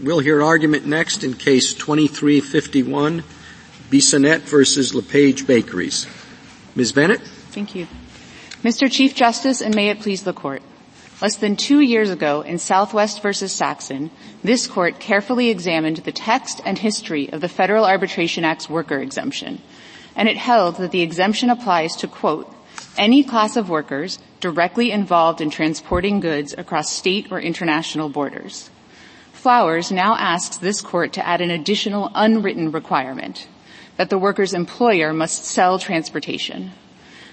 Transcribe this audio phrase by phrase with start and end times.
[0.00, 3.22] We'll hear argument next in case 2351,
[3.90, 6.06] Bissonnette versus LePage Bakeries.
[6.74, 6.92] Ms.
[6.92, 7.20] Bennett?
[7.20, 7.86] Thank you.
[8.62, 8.90] Mr.
[8.90, 10.62] Chief Justice, and may it please the court.
[11.20, 14.10] Less than two years ago in Southwest versus Saxon,
[14.42, 19.60] this court carefully examined the text and history of the Federal Arbitration Act's worker exemption.
[20.16, 22.50] And it held that the exemption applies to, quote,
[22.96, 28.70] any class of workers directly involved in transporting goods across state or international borders.
[29.42, 33.48] Flowers now asks this court to add an additional unwritten requirement
[33.96, 36.70] that the worker's employer must sell transportation.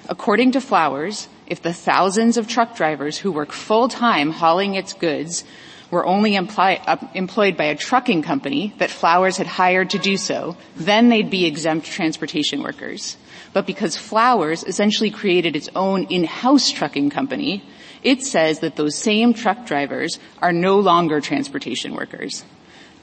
[0.08, 5.44] According to Flowers, if the thousands of truck drivers who work full-time hauling its goods
[5.92, 10.18] were only imply, uh, employed by a trucking company that Flowers had hired to do
[10.18, 13.18] so, then they'd be exempt transportation workers.
[13.54, 17.64] But because Flowers essentially created its own in-house trucking company,
[18.04, 22.44] it says that those same truck drivers are no longer transportation workers.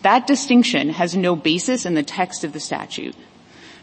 [0.03, 3.17] That distinction has no basis in the text of the statute.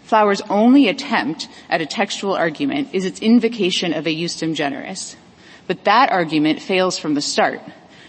[0.04, 5.16] Flowers' only attempt at a textual argument is its invocation of ejusdem generis.
[5.66, 7.62] But that argument fails from the start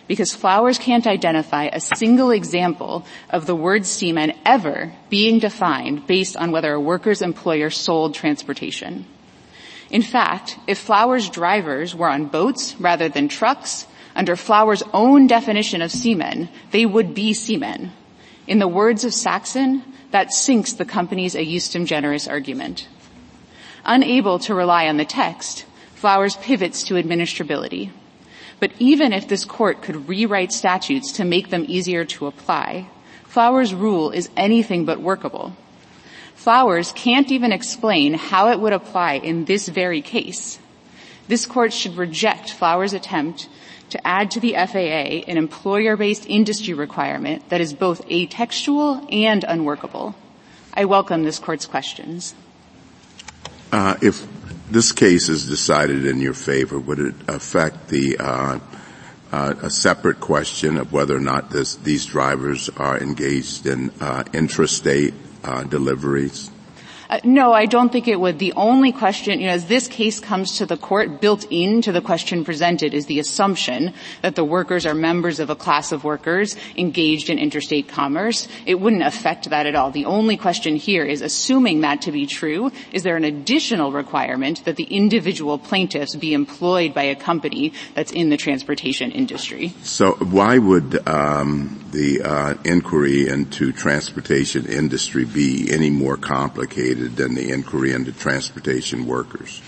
[0.07, 6.37] because Flowers can't identify a single example of the word seaman ever being defined based
[6.37, 9.07] on whether a worker's employer sold transportation.
[9.95, 15.81] In fact, if Flowers drivers were on boats rather than trucks, under Flowers' own definition
[15.83, 17.93] of seamen, they would be seamen.
[18.49, 22.89] In the words of Saxon, that sinks the company's ejusdem generis argument.
[23.85, 27.93] Unable to rely on the text, Flowers pivots to administrability.
[28.59, 32.89] But even if this court could rewrite statutes to make them easier to apply,
[33.27, 35.55] Flowers' rule is anything but workable.
[36.45, 40.59] Flowers can't even explain how it would apply in this very case.
[41.27, 43.49] This court should reject Flowers' attempt
[43.89, 50.15] to add to the FAA an employer-based industry requirement that is both atextual and unworkable.
[50.75, 52.35] I welcome this court's questions.
[53.73, 54.27] Uh, if
[54.71, 58.59] this case is decided in your favor, would it affect the uh,
[59.33, 64.25] uh, a separate question of whether or not this, these drivers are engaged in uh,
[64.35, 66.54] intrastate uh, deliveries?
[67.15, 68.41] Uh, no, I don't think it would.
[68.41, 72.01] The only question, you know, as this case comes to the court, built into the
[72.01, 76.57] question presented is the assumption that the workers are members of a class of workers
[76.77, 78.49] engaged in interstate commerce.
[78.67, 79.93] It wouldn't affect that at all.
[79.93, 84.65] The only question here is, assuming that to be true, is there an additional requirement
[84.65, 89.73] that the individual plaintiffs be employed by a company that's in the transportation industry?
[89.85, 97.04] So why would um, the uh, inquiry into transportation industry be any more complicated?
[97.09, 99.61] Than the inquiry into transportation workers?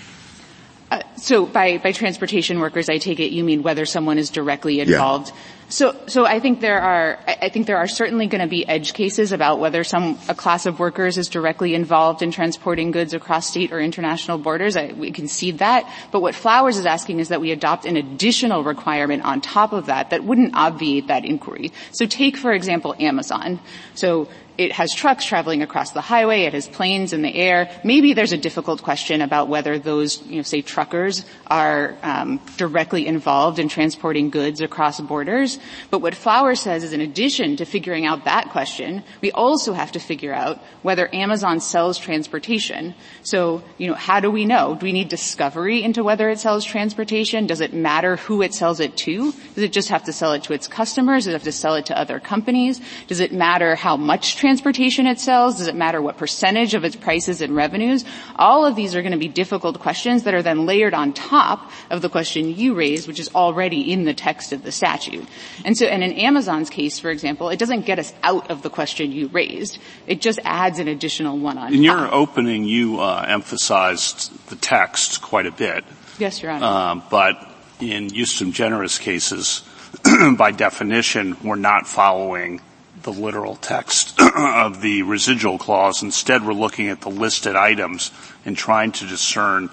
[0.91, 4.79] Uh, so by, by transportation workers, I take it you mean whether someone is directly
[4.81, 5.29] involved.
[5.29, 5.41] Yeah.
[5.69, 8.93] So, so I think there are, I think there are certainly going to be edge
[8.93, 13.49] cases about whether some, a class of workers is directly involved in transporting goods across
[13.49, 14.77] state or international borders.
[14.77, 15.93] I, we concede that.
[16.13, 19.87] But what Flowers is asking is that we adopt an additional requirement on top of
[19.87, 21.73] that that wouldn't obviate that inquiry.
[21.91, 23.59] So take, for example, Amazon.
[23.97, 27.71] So it has trucks traveling across the highway, it has planes in the air.
[27.85, 33.07] Maybe there's a difficult question about whether those, you know, say truckers are um, directly
[33.07, 35.59] involved in transporting goods across borders.
[35.91, 39.93] But what Flowers says is in addition to figuring out that question, we also have
[39.93, 42.95] to figure out whether Amazon sells transportation.
[43.23, 44.75] So, you know, how do we know?
[44.75, 47.47] Do we need discovery into whether it sells transportation?
[47.47, 49.33] Does it matter who it sells it to?
[49.55, 51.25] Does it just have to sell it to its customers?
[51.25, 52.81] Does it have to sell it to other companies?
[53.07, 55.59] Does it matter how much transportation it sells?
[55.59, 58.05] Does it matter what percentage of its prices and revenues?
[58.37, 61.69] All of these are going to be difficult questions that are then layered on top
[61.91, 65.27] of the question you raised, which is already in the text of the statute.
[65.65, 68.71] And so, and in Amazon's case, for example, it doesn't get us out of the
[68.71, 69.79] question you raised.
[70.07, 71.99] It just adds an additional one on In top.
[71.99, 75.85] your opening, you uh, emphasized the text quite a bit.
[76.21, 76.67] Yes, Your Honor.
[76.67, 79.65] Uh, but in ejusdem generis cases,
[80.39, 82.61] by definition, we're not following
[83.07, 86.03] the literal text of the residual clause.
[86.03, 88.11] Instead, we're looking at the listed items
[88.45, 89.69] and trying to discern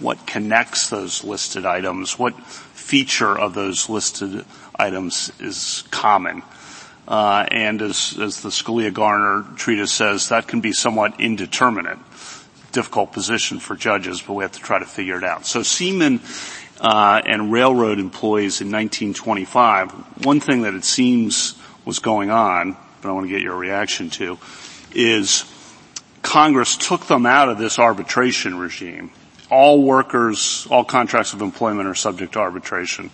[0.00, 4.44] what connects those listed items, what feature of those listed
[4.74, 6.42] items is common.
[7.06, 11.98] Uh, and as, as the Scalia-Garner treatise says, that can be somewhat indeterminate.
[12.72, 15.46] Difficult position for judges, but we have to try to figure it out.
[15.46, 16.20] So seamen
[16.80, 23.08] uh, and railroad employees in 1925, one thing that it seems was going on, but
[23.08, 24.38] I want to get your reaction to,
[24.94, 25.44] is
[26.22, 29.10] Congress took them out of this arbitration regime.
[29.50, 33.10] All workers, all contracts of employment are subject to arbitration.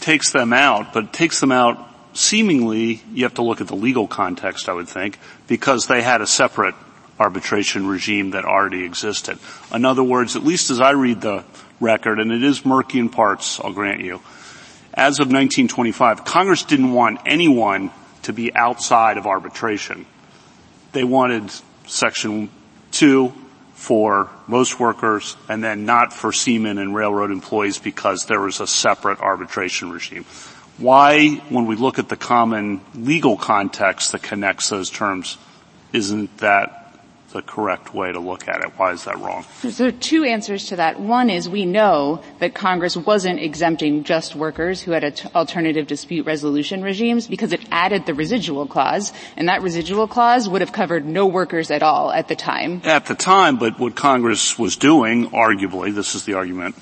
[0.00, 4.08] Takes them out, but takes them out seemingly, you have to look at the legal
[4.08, 6.74] context, I would think, because they had a separate
[7.18, 9.38] arbitration regime that already existed.
[9.72, 11.44] In other words, at least as I read the
[11.78, 14.20] record, and it is murky in parts, I'll grant you,
[14.94, 17.90] as of 1925, Congress didn't want anyone
[18.22, 20.06] to be outside of arbitration.
[20.92, 21.50] They wanted
[21.86, 22.50] Section
[22.92, 23.32] 2
[23.74, 28.66] for most workers and then not for seamen and railroad employees because there was a
[28.66, 30.24] separate arbitration regime.
[30.76, 35.38] Why, when we look at the common legal context that connects those terms,
[35.92, 36.79] isn't that
[37.30, 38.72] the correct way to look at it?
[38.76, 39.44] Why is that wrong?
[39.68, 41.00] So two answers to that.
[41.00, 46.82] One is we know that Congress wasn't exempting just workers who had alternative dispute resolution
[46.82, 51.26] regimes because it added the residual clause, and that residual clause would have covered no
[51.26, 52.82] workers at all at the time.
[52.84, 56.76] At the time, but what Congress was doing, arguably, this is the argument,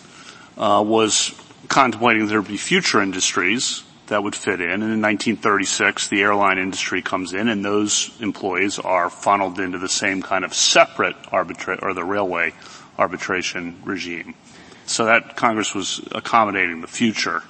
[0.56, 1.35] uh, was
[1.69, 4.71] contemplating there would be future industries that would fit in.
[4.71, 9.89] And in 1936, the airline industry comes in and those employees are funneled into the
[9.89, 12.53] same kind of separate arbitra- or the railway
[12.99, 14.35] arbitration regime.
[14.87, 17.43] So that Congress was accommodating the future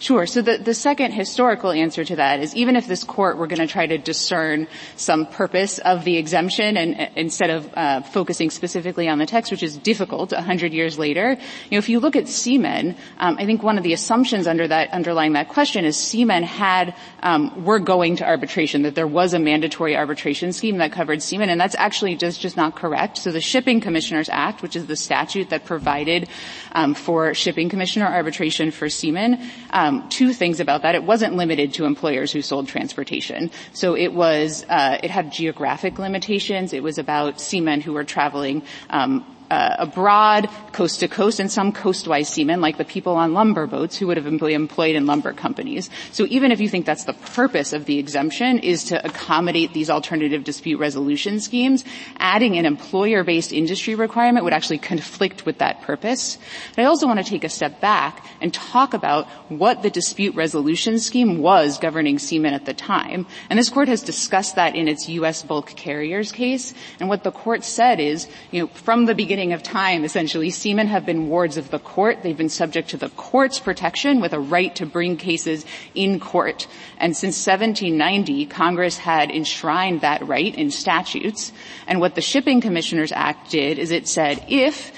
[0.00, 0.26] Sure.
[0.26, 3.60] So the, the second historical answer to that is even if this court were going
[3.60, 8.50] to try to discern some purpose of the exemption and uh, instead of uh, focusing
[8.50, 12.00] specifically on the text, which is difficult a hundred years later, you know, if you
[12.00, 15.84] look at seamen, um, I think one of the assumptions under that underlying that question
[15.84, 20.78] is seamen had um, were going to arbitration, that there was a mandatory arbitration scheme
[20.78, 23.18] that covered seamen, and that's actually just just not correct.
[23.18, 26.28] So the Shipping Commissioners Act, which is the statute that provided
[26.72, 29.40] um, for shipping commissioner arbitration for seamen.
[29.84, 30.94] Um, two things about that.
[30.94, 33.50] It wasn't limited to employers who sold transportation.
[33.74, 36.72] So it was, uh, it had geographic limitations.
[36.72, 41.70] It was about seamen who were traveling um, uh, abroad, coast to coast, and some
[41.70, 45.32] coastwise seamen, like the people on lumber boats who would have been employed in lumber
[45.32, 45.88] companies.
[46.10, 49.90] So even if you think that's the purpose of the exemption is to accommodate these
[49.90, 51.84] alternative dispute resolution schemes,
[52.18, 56.36] adding an employer-based industry requirement would actually conflict with that purpose.
[56.74, 60.34] But I also want to take a step back and talk about what the dispute
[60.34, 63.26] resolution scheme was governing seamen at the time.
[63.48, 65.44] And this court has discussed that in its U.S.
[65.44, 66.74] bulk carriers case.
[66.98, 70.86] And what the court said is, you know, from the beginning of time, essentially, seamen
[70.86, 72.22] have been wards of the court.
[72.22, 76.66] They've been subject to the court's protection with a right to bring cases in court.
[76.98, 81.52] And since 1790, Congress had enshrined that right in statutes.
[81.86, 84.92] And what the Shipping Commissioners Act did is it said if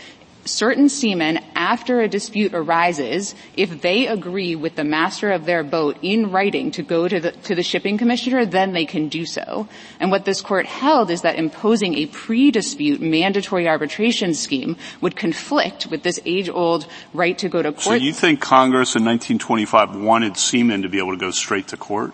[0.47, 5.97] certain seamen, after a dispute arises, if they agree with the master of their boat
[6.03, 9.69] in writing to go to the, to the shipping commissioner, then they can do so.
[10.01, 15.87] And what this court held is that imposing a pre-dispute mandatory arbitration scheme would conflict
[15.87, 17.83] with this age-old right to go to court.
[17.83, 21.77] So you think Congress in 1925 wanted seamen to be able to go straight to
[21.77, 22.13] court?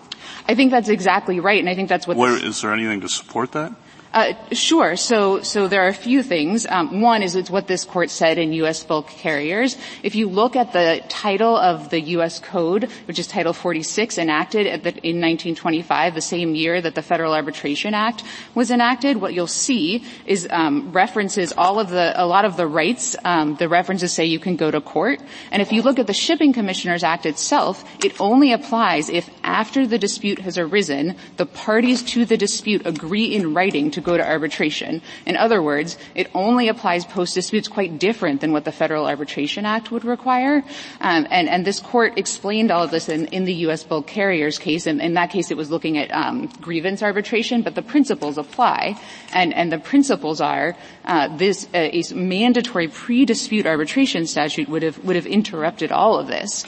[0.48, 2.16] I think that's exactly right, and I think that's what.
[2.16, 3.72] Where, is there anything to support that?
[4.12, 4.94] Uh, sure.
[4.94, 6.66] So, so there are a few things.
[6.66, 8.84] Um, one is it's what this court said in U.S.
[8.84, 9.78] bulk carriers.
[10.02, 12.38] If you look at the title of the U.S.
[12.38, 17.32] Code, which is Title 46, enacted the, in 1925, the same year that the Federal
[17.32, 18.22] Arbitration Act
[18.54, 22.66] was enacted, what you'll see is um, references all of the a lot of the
[22.66, 23.16] rights.
[23.24, 25.20] Um, the references say you can go to court,
[25.50, 29.86] and if you look at the Shipping Commissioners Act itself, it only applies if after
[29.86, 34.26] the dispute has arisen, the parties to the dispute agree in writing to go to
[34.26, 35.02] arbitration.
[35.26, 39.90] In other words, it only applies post-disputes quite different than what the Federal Arbitration Act
[39.90, 40.64] would require.
[41.00, 43.84] Um, and, and, this court explained all of this in, in the U.S.
[43.84, 44.86] bulk carriers case.
[44.86, 49.00] And in that case, it was looking at um, grievance arbitration, but the principles apply.
[49.32, 54.98] And, and the principles are uh, this uh, a mandatory pre-dispute arbitration statute would have
[55.04, 56.64] would have interrupted all of this.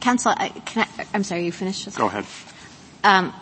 [0.00, 0.52] Counsel, I,
[1.14, 1.94] am sorry, you finished?
[1.96, 2.26] Go ahead.
[3.04, 3.32] Um,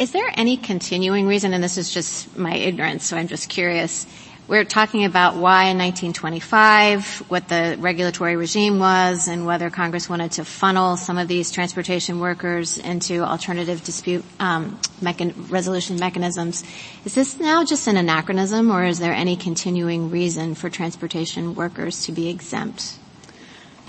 [0.00, 4.06] is there any continuing reason, and this is just my ignorance, so I'm just curious,
[4.48, 10.32] we're talking about why in 1925, what the regulatory regime was, and whether Congress wanted
[10.32, 16.64] to funnel some of these transportation workers into alternative dispute um, mechan- resolution mechanisms.
[17.04, 22.06] Is this now just an anachronism, or is there any continuing reason for transportation workers
[22.06, 22.96] to be exempt?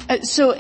[0.09, 0.53] Uh, so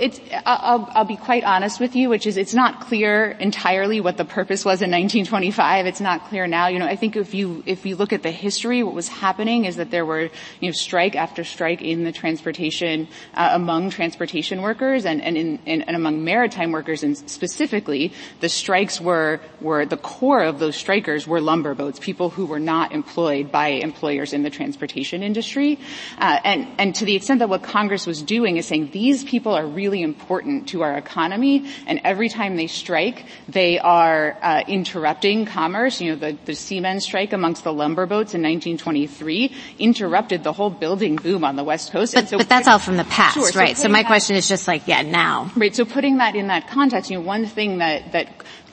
[0.45, 4.25] I'll, I'll, be quite honest with you, which is it's not clear entirely what the
[4.25, 5.85] purpose was in 1925.
[5.85, 6.67] It's not clear now.
[6.67, 9.65] You know, I think if you if you look at the history, what was happening
[9.65, 10.29] is that there were
[10.59, 15.59] you know strike after strike in the transportation uh, among transportation workers and and, in,
[15.65, 20.75] and and among maritime workers, and specifically the strikes were were the core of those
[20.75, 25.79] strikers were lumber boats, people who were not employed by employers in the transportation industry,
[26.19, 29.53] uh, and and to the extent that what Congress was doing is saying these people
[29.53, 35.45] are really important to our economy, and every time they strike, they are uh, interrupting
[35.45, 36.01] commerce.
[36.01, 40.69] You know, the, the seamen strike amongst the lumber boats in 1923 interrupted the whole
[40.69, 42.13] building boom on the West Coast.
[42.13, 43.77] But, so but that's all from the past, sure, right?
[43.77, 45.49] So, so my that, question is just like, yeah, now.
[45.55, 48.27] Right, so putting that in that context, you know, one thing that, that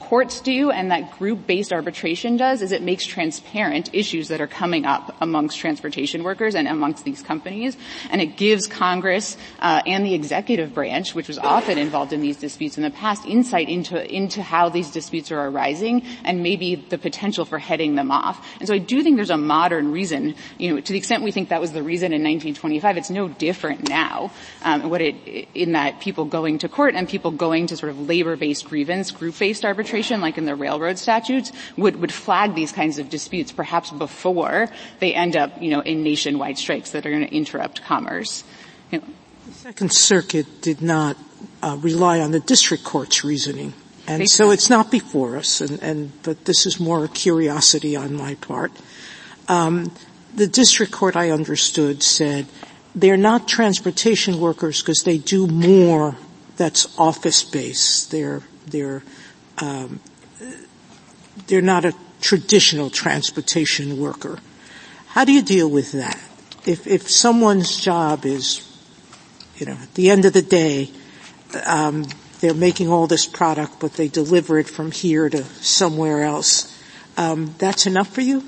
[0.08, 4.86] courts do and that group-based arbitration does is it makes transparent issues that are coming
[4.86, 7.76] up amongst transportation workers and amongst these companies,
[8.08, 12.38] and it gives Congress uh, and the executive branch, which was often involved in these
[12.38, 16.96] disputes in the past, insight into into how these disputes are arising and maybe the
[16.96, 18.42] potential for heading them off.
[18.60, 21.32] And so I do think there's a modern reason, you know, to the extent we
[21.32, 24.30] think that was the reason in 1925, it's no different now.
[24.62, 28.08] Um, what it in that people going to court and people going to sort of
[28.08, 32.98] labor-based grievance, group-based arbitration arbitration, like in the railroad statutes, would, would flag these kinds
[32.98, 34.68] of disputes perhaps before
[35.00, 38.44] they end up, you know, in nationwide strikes that are going to interrupt commerce.
[38.90, 39.04] You know.
[39.46, 41.16] The Second Circuit did not
[41.62, 43.72] uh, rely on the district court's reasoning.
[44.06, 48.14] And so it's not before us, and, and, but this is more a curiosity on
[48.14, 48.72] my part.
[49.48, 49.92] Um,
[50.34, 52.46] the district court, I understood, said
[52.94, 56.16] they're not transportation workers because they do more
[56.56, 58.10] that's office based.
[58.10, 59.02] They're they're
[61.46, 64.38] they're not a traditional transportation worker.
[65.08, 66.20] How do you deal with that?
[66.66, 68.64] If, if someone's job is,
[69.56, 70.90] you know, at the end of the day,
[71.66, 72.06] um,
[72.40, 76.76] they're making all this product, but they deliver it from here to somewhere else,
[77.16, 78.44] um, that's enough for you?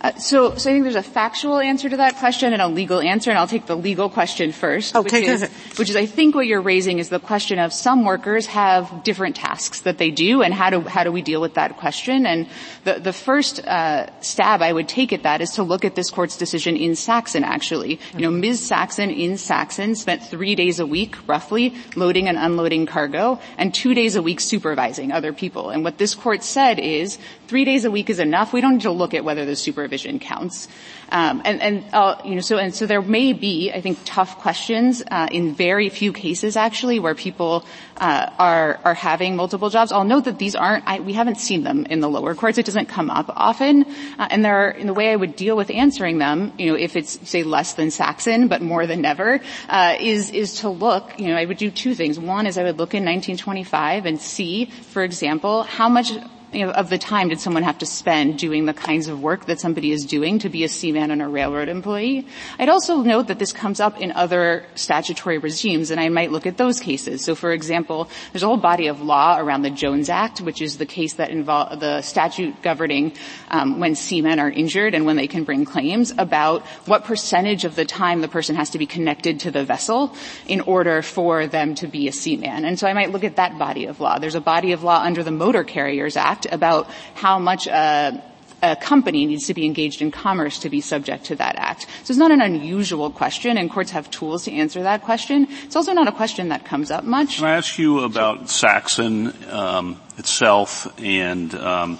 [0.00, 3.00] Uh, so, so I think there's a factual answer to that question and a legal
[3.00, 4.94] answer, and I'll take the legal question first.
[4.94, 8.46] Which is, which is, I think what you're raising is the question of some workers
[8.46, 11.78] have different tasks that they do, and how do how do we deal with that
[11.78, 12.26] question?
[12.26, 12.46] And
[12.84, 16.10] the the first uh, stab I would take at that is to look at this
[16.10, 17.42] court's decision in Saxon.
[17.42, 18.64] Actually, you know, Ms.
[18.64, 23.94] Saxon in Saxon spent three days a week, roughly, loading and unloading cargo, and two
[23.94, 25.70] days a week supervising other people.
[25.70, 28.52] And what this court said is three days a week is enough.
[28.52, 29.56] We don't need to look at whether the
[29.88, 30.68] supervision counts.
[31.10, 34.38] Um, and, and uh, you know, so and so there may be, I think, tough
[34.38, 37.64] questions uh, in very few cases actually where people
[37.96, 39.90] uh, are are having multiple jobs.
[39.90, 40.84] I'll note that these aren't.
[40.86, 42.58] I, we haven't seen them in the lower courts.
[42.58, 43.86] It doesn't come up often,
[44.18, 46.76] uh, and there are, in the way I would deal with answering them, you know,
[46.76, 49.40] if it's say less than Saxon but more than never,
[49.70, 51.18] uh, is is to look.
[51.18, 52.18] You know, I would do two things.
[52.20, 56.12] One is I would look in 1925 and see, for example, how much
[56.52, 59.46] you know, of the time did someone have to spend doing the kinds of work
[59.46, 62.26] that somebody is doing to be a seaman and a railroad employee?
[62.58, 66.46] I'd also note that this comes up in other statutory regimes, and I might look
[66.46, 67.22] at those cases.
[67.22, 70.78] So, for example, there's a whole body of law around the Jones Act, which is
[70.78, 73.12] the case that involve the statute governing
[73.50, 77.76] um, when seamen are injured and when they can bring claims about what percentage of
[77.76, 80.14] the time the person has to be connected to the vessel
[80.46, 82.64] in order for them to be a seaman.
[82.64, 84.18] And so I might look at that body of law.
[84.18, 88.22] There's a body of law under the Motor Carriers Act Act about how much a,
[88.62, 91.82] a company needs to be engaged in commerce to be subject to that act.
[92.04, 95.48] So it's not an unusual question, and courts have tools to answer that question.
[95.64, 97.38] It's also not a question that comes up much.
[97.38, 101.98] Can I ask you about Saxon um, itself and um,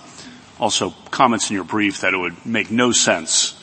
[0.61, 3.57] also comments in your brief that it would make no sense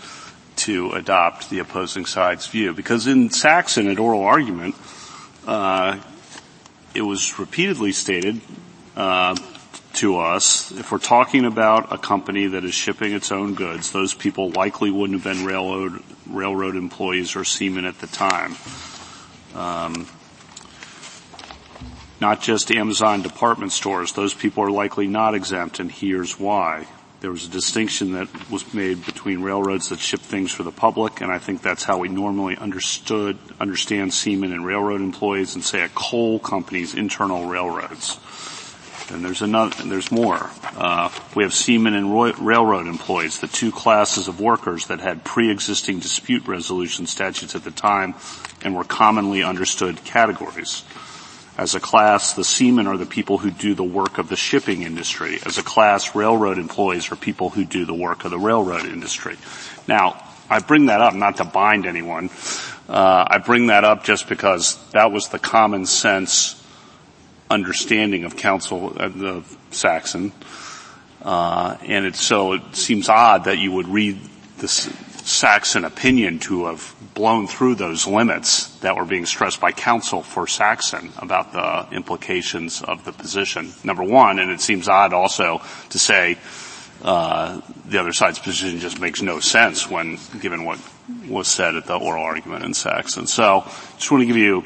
[0.58, 2.74] to adopt the opposing side's view?
[2.74, 4.76] Because in Saxon, at oral argument,
[5.48, 6.00] uh,
[6.94, 8.42] it was repeatedly stated
[8.96, 9.36] uh,
[9.96, 14.14] to us, if we're talking about a company that is shipping its own goods, those
[14.14, 18.56] people likely wouldn't have been railroad, railroad employees or seamen at the time.
[19.56, 20.08] Um,
[22.22, 26.88] not just Amazon department stores, those people are likely not exempt and here's why.
[27.22, 31.22] There was a distinction that was made between railroads that ship things for the public
[31.22, 35.82] and I think that's how we normally understood, understand seamen and railroad employees and say
[35.82, 38.20] a coal company's internal railroads.
[39.12, 40.50] And there's another, and there's more.
[40.76, 46.00] Uh, we have seamen and railroad employees, the two classes of workers that had pre-existing
[46.00, 48.16] dispute resolution statutes at the time
[48.64, 50.84] and were commonly understood categories.
[51.58, 54.82] As a class, the seamen are the people who do the work of the shipping
[54.82, 55.40] industry.
[55.46, 59.38] As a class, railroad employees are people who do the work of the railroad industry.
[59.88, 62.30] Now, I bring that up not to bind anyone.
[62.90, 66.62] Uh, I bring that up just because that was the common sense
[67.50, 70.32] understanding of counsel uh, the Saxon,
[71.22, 74.20] uh, and it, so it seems odd that you would read
[74.58, 74.90] this
[75.26, 80.46] Saxon opinion to have blown through those limits that were being stressed by counsel for
[80.46, 83.72] Saxon about the implications of the position.
[83.84, 86.38] Number one, and it seems odd also to say
[87.02, 90.80] uh, the other side's position just makes no sense when given what
[91.28, 93.28] was said at the oral argument in Saxon.
[93.28, 93.64] So,
[93.96, 94.64] just want to give you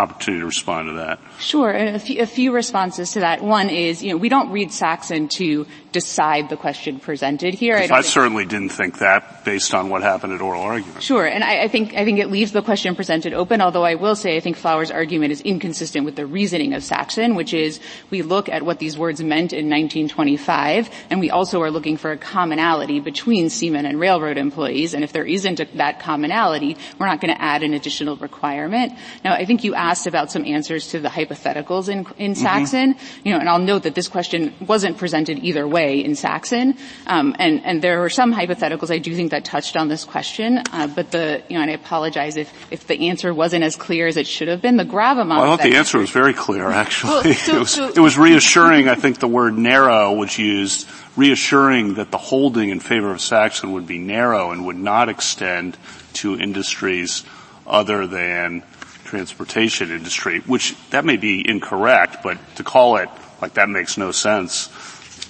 [0.00, 1.20] opportunity to respond to that.
[1.38, 3.42] Sure, a few, a few, responses to that.
[3.42, 7.76] One is, you know, we don't read Saxon to decide the question presented here.
[7.76, 11.02] I, I certainly didn't think that based on what happened at oral argument.
[11.02, 13.60] Sure, and I, I, think I think it leaves the question presented open.
[13.60, 17.34] Although I will say, I think Flower's argument is inconsistent with the reasoning of Saxon,
[17.34, 17.80] which is
[18.10, 22.12] we look at what these words meant in 1925, and we also are looking for
[22.12, 24.94] a commonality between seamen and railroad employees.
[24.94, 28.92] And if there isn't a, that commonality, we're not going to add an additional requirement.
[29.24, 32.34] Now, I think you asked about some answers to the hypotheticals in, in mm-hmm.
[32.34, 32.94] Saxon.
[32.94, 33.28] Mm-hmm.
[33.28, 36.76] You know, and I'll note that this question wasn't presented either way in Saxon.
[37.06, 40.58] Um, and, and there were some hypotheticals I do think that touched on this question.
[40.72, 44.06] Uh, but the, you know, and I apologize if, if the answer wasn't as clear
[44.06, 44.76] as it should have been.
[44.76, 45.36] The gravamen.
[45.36, 47.10] Well, I thought the answer was very clear, actually.
[47.10, 48.88] Well, so, it, was, so, it was reassuring.
[48.88, 53.72] I think the word narrow was used reassuring that the holding in favor of Saxon
[53.72, 55.76] would be narrow and would not extend
[56.14, 57.24] to industries
[57.66, 58.62] other than
[59.04, 63.08] transportation industry, which that may be incorrect, but to call it
[63.42, 64.68] like that makes no sense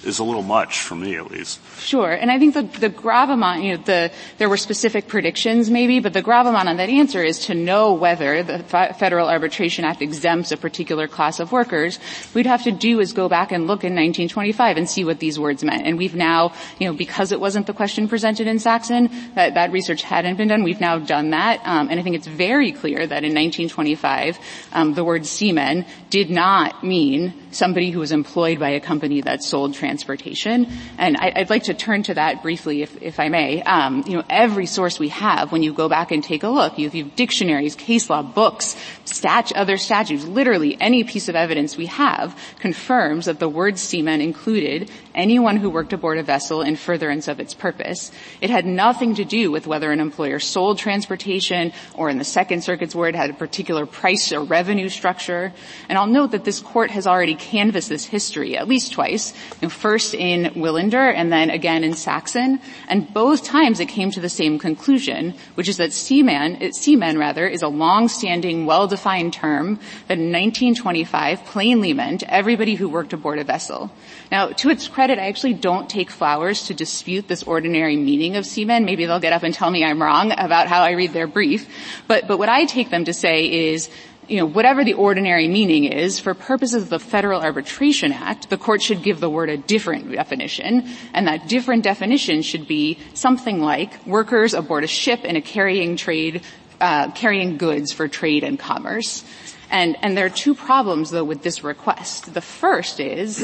[0.03, 1.59] is a little much for me at least.
[1.81, 5.99] Sure, and I think the, the gravamen, you know, the, there were specific predictions maybe,
[5.99, 10.51] but the gravamen on that answer is to know whether the Federal Arbitration Act exempts
[10.51, 11.97] a particular class of workers.
[12.35, 15.39] We'd have to do is go back and look in 1925 and see what these
[15.39, 15.87] words meant.
[15.87, 19.71] And we've now, you know, because it wasn't the question presented in Saxon, that, that
[19.71, 21.61] research hadn't been done, we've now done that.
[21.65, 24.37] Um, and I think it's very clear that in 1925,
[24.71, 29.43] um, the word seaman did not mean somebody who was employed by a company that
[29.43, 30.67] sold transportation.
[30.97, 33.61] And I, would like to turn to that briefly, if, if I may.
[33.63, 36.77] Um, you know, every source we have, when you go back and take a look,
[36.77, 38.75] you have dictionaries, case law, books,
[39.05, 44.21] stat- other statutes, literally any piece of evidence we have confirms that the word seaman
[44.21, 48.11] included anyone who worked aboard a vessel in furtherance of its purpose.
[48.41, 52.63] It had nothing to do with whether an employer sold transportation or in the Second
[52.63, 55.51] Circuit's word had a particular price or revenue structure.
[55.89, 59.33] And I'll note that this court has already canvassed this history at least twice.
[59.69, 62.59] First in Wilander and then again in Saxon.
[62.87, 67.47] And both times it came to the same conclusion, which is that seaman, seaman rather,
[67.47, 73.43] is a long-standing, well-defined term that in 1925 plainly meant everybody who worked aboard a
[73.43, 73.91] vessel.
[74.31, 78.45] Now, to its credit, I actually don't take flowers to dispute this ordinary meaning of
[78.45, 78.85] seamen.
[78.85, 81.67] Maybe they'll get up and tell me I'm wrong about how I read their brief.
[82.07, 83.89] But, but what I take them to say is,
[84.27, 88.57] you know, whatever the ordinary meaning is, for purposes of the Federal Arbitration Act, the
[88.57, 93.59] court should give the word a different definition, and that different definition should be something
[93.61, 96.43] like workers aboard a ship in a carrying trade,
[96.79, 99.25] uh, carrying goods for trade and commerce.
[99.71, 102.33] And, and there are two problems though with this request.
[102.33, 103.43] The first is,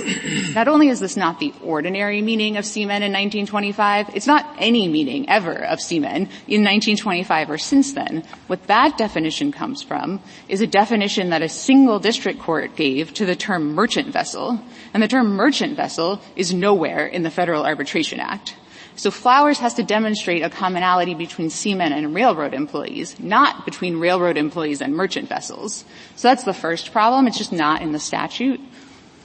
[0.53, 4.89] not only is this not the ordinary meaning of seamen in 1925, it's not any
[4.89, 8.25] meaning ever of seamen in 1925 or since then.
[8.47, 13.25] What that definition comes from is a definition that a single district court gave to
[13.25, 14.59] the term merchant vessel.
[14.93, 18.53] And the term merchant vessel is nowhere in the Federal Arbitration Act.
[18.97, 24.37] So Flowers has to demonstrate a commonality between seamen and railroad employees, not between railroad
[24.37, 25.85] employees and merchant vessels.
[26.15, 27.27] So that's the first problem.
[27.27, 28.59] It's just not in the statute.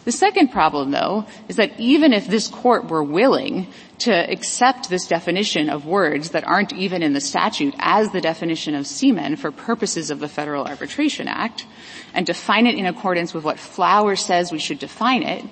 [0.05, 3.69] The second problem, though, is that even if this court were willing
[4.01, 8.75] to accept this definition of words that aren't even in the statute as the definition
[8.75, 11.67] of seamen for purposes of the Federal Arbitration Act,
[12.13, 15.45] and define it in accordance with what Flowers says we should define it,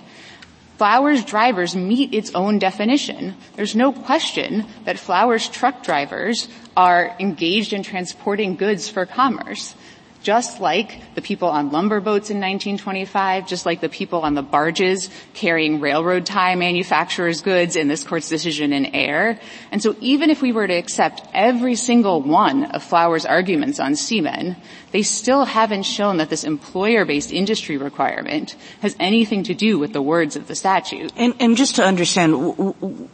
[0.81, 3.37] Flowers drivers meet its own definition.
[3.55, 9.75] There's no question that Flowers truck drivers are engaged in transporting goods for commerce
[10.23, 14.43] just like the people on lumber boats in 1925, just like the people on the
[14.43, 19.41] barges carrying railroad tie manufacturers' goods in this court's decision in air.
[19.73, 23.97] And so even if we were to accept every single one of Flower's arguments on
[23.97, 24.57] seamen,
[24.93, 30.03] they still haven't shown that this employer-based industry requirement has anything to do with the
[30.03, 31.13] words of the statute.
[31.17, 32.35] And, and just to understand,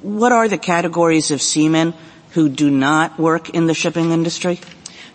[0.02, 1.94] what are the categories of seamen
[2.30, 4.58] who do not work in the shipping industry?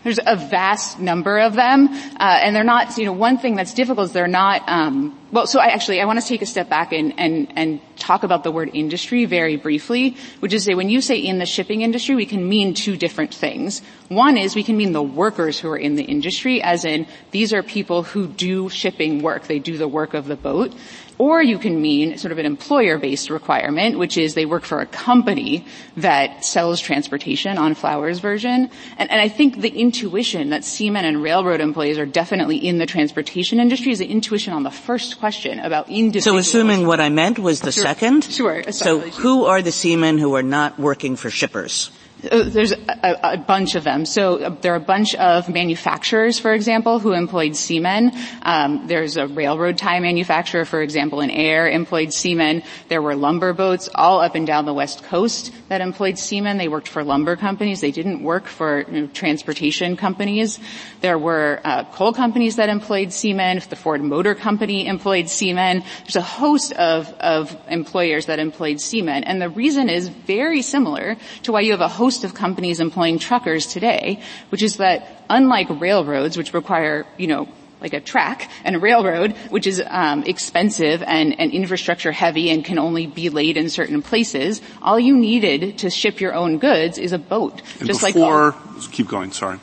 [0.04, 2.98] There's a vast number of them, uh, and they're not.
[2.98, 4.68] You know, one thing that's difficult is they're not.
[4.68, 7.82] Um, well, so I actually I want to take a step back and and and
[7.98, 11.46] talk about the word industry very briefly, which is say when you say in the
[11.46, 13.82] shipping industry, we can mean two different things.
[14.10, 17.54] One is we can mean the workers who are in the industry, as in these
[17.54, 19.48] are people who do shipping work.
[19.48, 20.74] They do the work of the boat.
[21.22, 24.88] Or you can mean sort of an employer-based requirement, which is they work for a
[24.88, 25.64] company
[25.96, 28.72] that sells transportation on Flowers version.
[28.98, 32.88] And, and I think the intuition that seamen and railroad employees are definitely in the
[32.88, 36.24] transportation industry is the intuition on the first question about individuals.
[36.24, 37.84] So assuming what I meant was the sure.
[37.84, 38.24] second?
[38.24, 38.64] Sure.
[38.72, 41.92] So who are the seamen who are not working for shippers?
[42.22, 44.06] There's a, a, bunch of them.
[44.06, 48.12] So uh, there are a bunch of manufacturers, for example, who employed seamen.
[48.44, 52.62] Um, there's a railroad tie manufacturer, for example, in air employed seamen.
[52.90, 56.58] There were lumber boats all up and down the west coast that employed seamen.
[56.58, 57.82] They worked for lumber companies.
[57.82, 60.60] They didn't work for you know, transportation companies.
[61.02, 63.62] There were uh, coal companies that employed seamen.
[63.68, 65.84] The Ford Motor Company employed seamen.
[66.04, 71.18] There's a host of, of employers that employed seamen, and the reason is very similar
[71.44, 75.68] to why you have a host of companies employing truckers today, which is that unlike
[75.70, 77.48] railroads, which require, you know,
[77.82, 82.64] like a track and a railroad, which is um, expensive and, and, infrastructure heavy and
[82.64, 84.62] can only be laid in certain places.
[84.82, 87.62] All you needed to ship your own goods is a boat.
[87.80, 89.32] And just before, like all, keep going.
[89.32, 89.60] Sorry.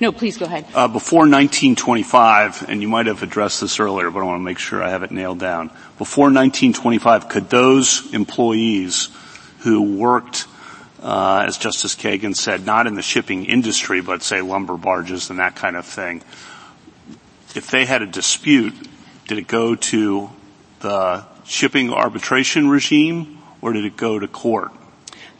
[0.00, 0.66] No, please go ahead.
[0.74, 4.58] Uh, before 1925, and you might have addressed this earlier, but I want to make
[4.58, 5.68] sure I have it nailed down.
[5.96, 9.10] Before 1925, could those employees
[9.60, 10.48] who worked
[11.02, 15.38] uh, as Justice Kagan said, not in the shipping industry, but say lumber barges and
[15.38, 16.22] that kind of thing.
[17.54, 18.74] If they had a dispute,
[19.26, 20.30] did it go to
[20.80, 24.72] the shipping arbitration regime or did it go to court?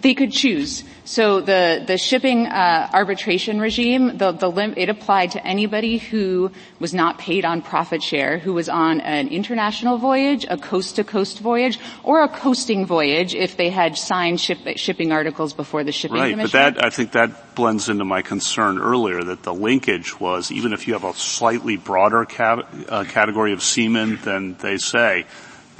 [0.00, 0.82] They could choose.
[1.04, 6.52] So the, the shipping uh, arbitration regime, the, the lim- it applied to anybody who
[6.78, 11.80] was not paid on profit share, who was on an international voyage, a coast-to-coast voyage,
[12.04, 16.30] or a coasting voyage if they had signed ship, shipping articles before the shipping right,
[16.30, 16.50] commission.
[16.52, 20.72] but that I think that blends into my concern earlier that the linkage was even
[20.72, 25.26] if you have a slightly broader uh, category of seamen than they say,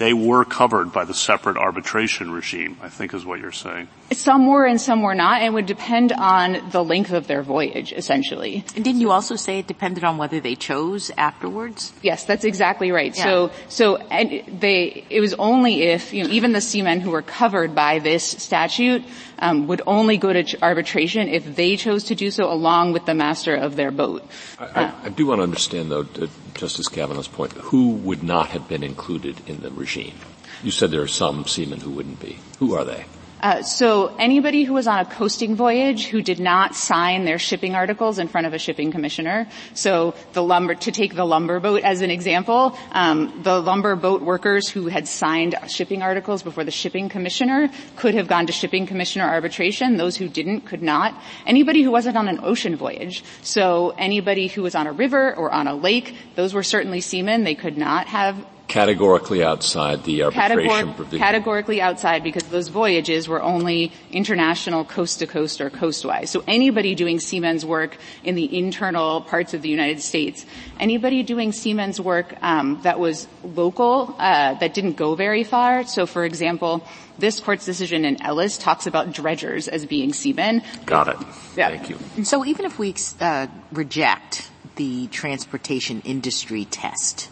[0.03, 3.87] they were covered by the separate arbitration regime, I think is what you're saying.
[4.11, 7.93] Some were and some were not, and would depend on the length of their voyage,
[7.93, 8.65] essentially.
[8.75, 11.93] And didn't you also say it depended on whether they chose afterwards?
[12.03, 13.17] Yes, that's exactly right.
[13.17, 13.25] Yeah.
[13.25, 17.73] So, so they, it was only if, you know, even the seamen who were covered
[17.73, 19.05] by this statute,
[19.38, 23.15] um, would only go to arbitration if they chose to do so along with the
[23.15, 24.25] master of their boat.
[24.59, 26.07] I, I, I do want to understand though,
[26.55, 30.15] Justice Kavanaugh's point, who would not have been included in the regime?
[30.62, 32.38] You said there are some seamen who wouldn't be.
[32.59, 33.05] Who are they?
[33.43, 37.75] Uh, so anybody who was on a coasting voyage who did not sign their shipping
[37.75, 39.49] articles in front of a shipping commissioner.
[39.75, 44.23] So the lumber, to take the lumber boat as an example, um, the lumber boat
[44.23, 48.87] workers who had signed shipping articles before the shipping commissioner could have gone to shipping
[48.87, 49.97] commissioner arbitration.
[49.97, 51.13] Those who didn't could not.
[51.45, 53.25] Anybody who wasn't on an ocean voyage.
[53.43, 57.43] So anybody who was on a river or on a lake, those were certainly seamen.
[57.43, 61.18] They could not have categorically outside the arbitration Categor- provision.
[61.18, 66.31] Categorically outside because those voyages were only international coast to coast or coastwise.
[66.31, 70.46] So anybody doing seamen's work in the internal parts of the United States,
[70.81, 75.85] anybody doing seamen's work um, that was local, uh, that didn't go very far.
[75.85, 76.87] So for example,
[77.18, 80.62] this court's decision in Ellis talks about dredgers as being seamen.
[80.87, 81.16] Got it.
[81.57, 81.68] Yeah.
[81.68, 82.25] Thank you.
[82.25, 87.29] So even if we uh, reject the transportation industry test,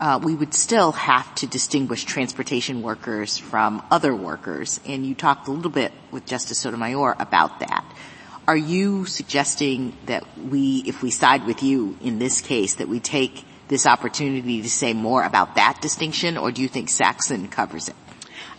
[0.00, 4.80] uh, we would still have to distinguish transportation workers from other workers.
[4.86, 7.84] And you talked a little bit with Justice Sotomayor about that.
[8.46, 13.00] Are you suggesting that we, if we side with you in this case, that we
[13.00, 17.88] take this opportunity to say more about that distinction, or do you think Saxon covers
[17.88, 17.96] it?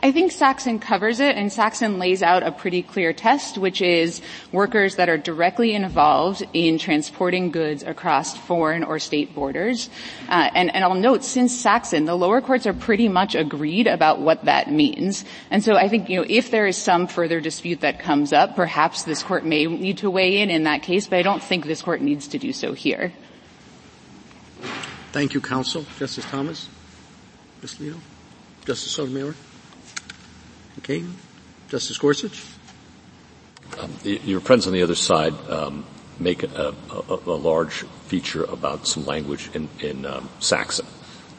[0.01, 4.21] I think Saxon covers it and Saxon lays out a pretty clear test, which is
[4.53, 9.89] workers that are directly involved in transporting goods across foreign or state borders.
[10.29, 14.21] Uh, and, and I'll note, since Saxon, the lower courts are pretty much agreed about
[14.21, 15.25] what that means.
[15.51, 18.55] And so I think, you know, if there is some further dispute that comes up,
[18.55, 21.65] perhaps this court may need to weigh in in that case, but I don't think
[21.65, 23.11] this court needs to do so here.
[25.11, 25.85] Thank you, counsel.
[25.97, 26.69] Justice Thomas?
[27.61, 27.75] Ms.
[27.75, 27.97] Alito?
[28.65, 29.35] Justice Sotomayor?
[30.79, 31.03] Okay.
[31.67, 32.41] Justice Gorsuch?
[33.79, 35.85] Um, your friends on the other side um,
[36.19, 40.85] make a, a, a, large feature about some language in, in um, Saxon.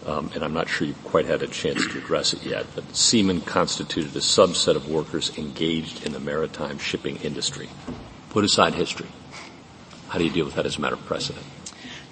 [0.04, 2.94] Um, and I'm not sure you've quite had a chance to address it yet, but
[2.94, 7.68] seamen constituted a subset of workers engaged in the maritime shipping industry.
[8.28, 9.08] Put aside history.
[10.08, 11.44] How do you deal with that as a matter of precedent?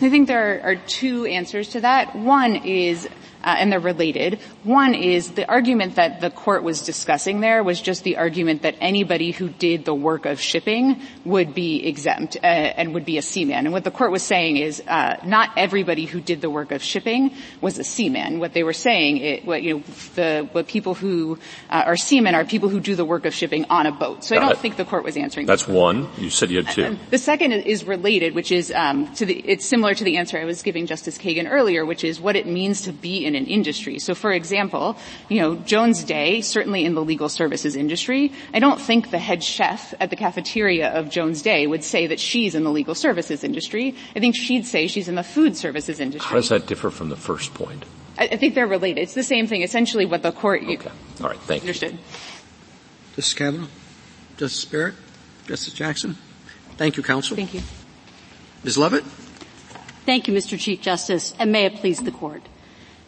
[0.01, 2.17] I think there are, are two answers to that.
[2.17, 3.07] One is
[3.45, 4.39] uh, and they're related.
[4.65, 8.77] One is the argument that the court was discussing there was just the argument that
[8.81, 13.23] anybody who did the work of shipping would be exempt uh, and would be a
[13.23, 13.67] seaman.
[13.67, 16.83] And what the court was saying is uh, not everybody who did the work of
[16.83, 18.39] shipping was a seaman.
[18.39, 19.83] What they were saying, it, what, you know,
[20.15, 21.39] the what people who
[21.71, 24.25] uh, are seamen are people who do the work of shipping on a boat.
[24.25, 24.61] So Got I don't it.
[24.61, 25.47] think the court was answering.
[25.47, 25.53] That.
[25.53, 26.09] That's one.
[26.19, 26.99] You said you had two.
[27.11, 29.39] the second is related, which is um, to the.
[29.39, 32.47] It's similar to the answer I was giving Justice Kagan earlier, which is what it
[32.47, 34.01] means to be in an industry.
[34.01, 34.97] So for example,
[35.29, 39.45] you know, Jones Day, certainly in the legal services industry, I don't think the head
[39.45, 43.45] chef at the cafeteria of Jones Day would say that she's in the legal services
[43.45, 43.95] industry.
[44.17, 46.29] I think she'd say she's in the food services industry.
[46.29, 47.85] How does that differ from the first point?
[48.19, 49.03] I, I think they're related.
[49.03, 49.63] It's the same thing.
[49.63, 50.63] Essentially what the court...
[50.63, 50.91] Okay.
[51.21, 51.39] All right.
[51.39, 51.69] Thank you.
[51.69, 51.93] understood.
[51.93, 51.99] you.
[53.15, 53.69] Justice Kavanaugh?
[54.37, 54.95] Justice Barrett?
[55.47, 56.17] Justice Jackson?
[56.77, 57.37] Thank you, counsel.
[57.37, 57.63] Thank you.
[58.65, 58.77] Ms.
[58.77, 59.05] Lovitt?
[60.07, 60.59] Thank you, Mr.
[60.59, 62.43] Chief Justice, and may it please the court.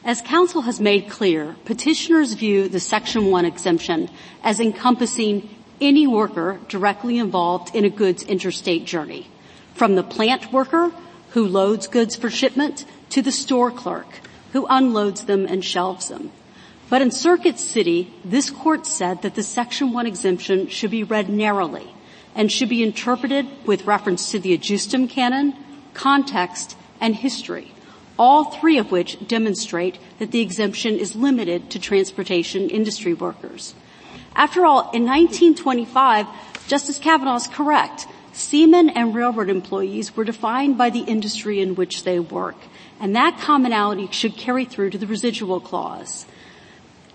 [0.02, 4.08] As counsel has made clear, petitioners view the Section 1 exemption
[4.42, 9.28] as encompassing any worker directly involved in a goods interstate journey,
[9.74, 10.90] from the plant worker
[11.30, 14.20] who loads goods for shipment to the store clerk
[14.52, 16.32] who unloads them and shelves them.
[16.88, 21.28] But in Circuit City, this court said that the Section 1 exemption should be read
[21.28, 21.94] narrowly
[22.34, 25.54] and should be interpreted with reference to the ejusdem canon,
[25.92, 27.72] context, and history,
[28.20, 33.74] all three of which demonstrate that the exemption is limited to transportation industry workers.
[34.36, 36.26] After all, in 1925,
[36.68, 38.06] Justice Kavanaugh is correct.
[38.34, 42.56] Seamen and railroad employees were defined by the industry in which they work,
[43.00, 46.26] and that commonality should carry through to the residual clause.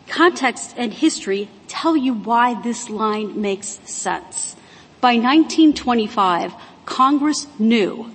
[0.07, 4.55] Context and history tell you why this line makes sense.
[5.01, 6.51] By 1925,
[6.85, 8.14] Congress knew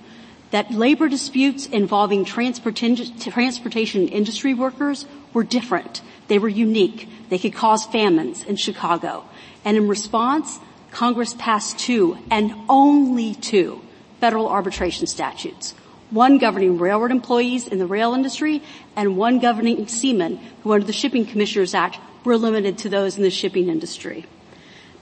[0.51, 6.01] that labor disputes involving transportation industry workers were different.
[6.27, 7.09] They were unique.
[7.29, 9.25] They could cause famines in Chicago.
[9.65, 10.59] And in response,
[10.91, 13.81] Congress passed two, and only two,
[14.19, 15.73] federal arbitration statutes.
[16.09, 18.61] One governing railroad employees in the rail industry,
[18.97, 23.23] and one governing seamen who under the Shipping Commissioners Act were limited to those in
[23.23, 24.25] the shipping industry.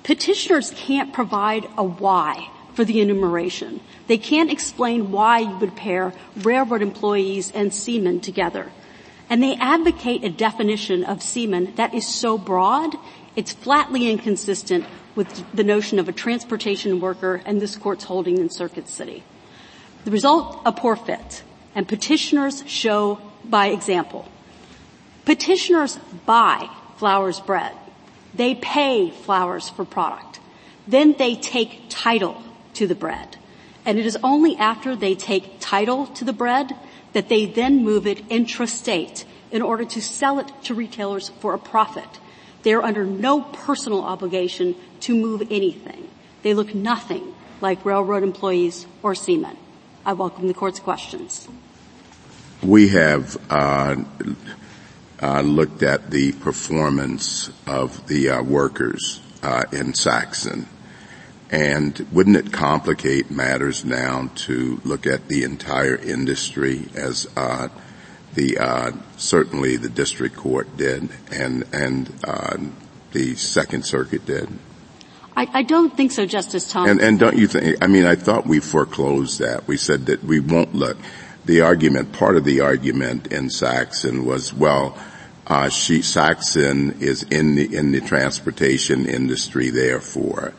[0.04, 3.82] Petitioners can't provide a why for the enumeration.
[4.08, 8.72] They can't explain why you would pair railroad employees and seamen together.
[9.30, 12.96] And they advocate a definition of seamen that is so broad,
[13.36, 18.50] it's flatly inconsistent with the notion of a transportation worker and this court's holding in
[18.50, 19.24] Circuit City.
[20.06, 21.44] The result, a poor fit.
[21.76, 24.26] And petitioners show by example.
[25.26, 27.74] Petitioners buy Flowers bread.
[28.34, 30.39] They pay Flowers for product.
[30.88, 32.42] Then they take title
[32.73, 33.38] to the bread.
[33.86, 36.75] And it is only after they take title to the bread
[37.13, 41.60] that they then move it intrastate in order to sell it to retailers for a
[41.60, 42.19] profit.
[42.63, 46.10] They are under no personal obligation to move anything.
[46.43, 49.58] They look nothing like railroad employees or seamen.
[50.05, 51.47] I welcome the court's questions.
[52.62, 54.03] We have uh,
[55.21, 60.67] uh, looked at the performance of the uh, workers uh, in Saxon
[61.52, 67.70] and wouldn't it complicate matters now to look at the entire industry as uh,
[68.36, 72.58] the uh, certainly the district court did and and uh,
[73.12, 74.48] the Second Circuit did?
[75.36, 76.92] I, I, don't think so, Justice Thomas.
[76.92, 77.82] And, and don't you think?
[77.82, 79.68] I mean, I thought we foreclosed that.
[79.68, 80.98] We said that we won't look.
[81.46, 84.98] The argument, part of the argument in Saxon was, well,
[85.48, 90.54] uh, she, Saxon is in the in the transportation industry, therefore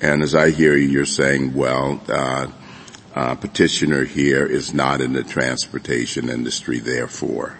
[0.00, 2.48] and as I hear you, you're saying, well, uh,
[3.14, 7.58] uh, petitioner here is not in the transportation industry, therefore.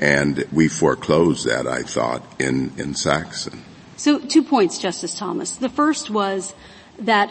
[0.00, 3.62] And we foreclosed that, I thought, in, in Saxon.
[3.96, 5.56] So two points, Justice Thomas.
[5.56, 6.54] The first was
[6.98, 7.30] that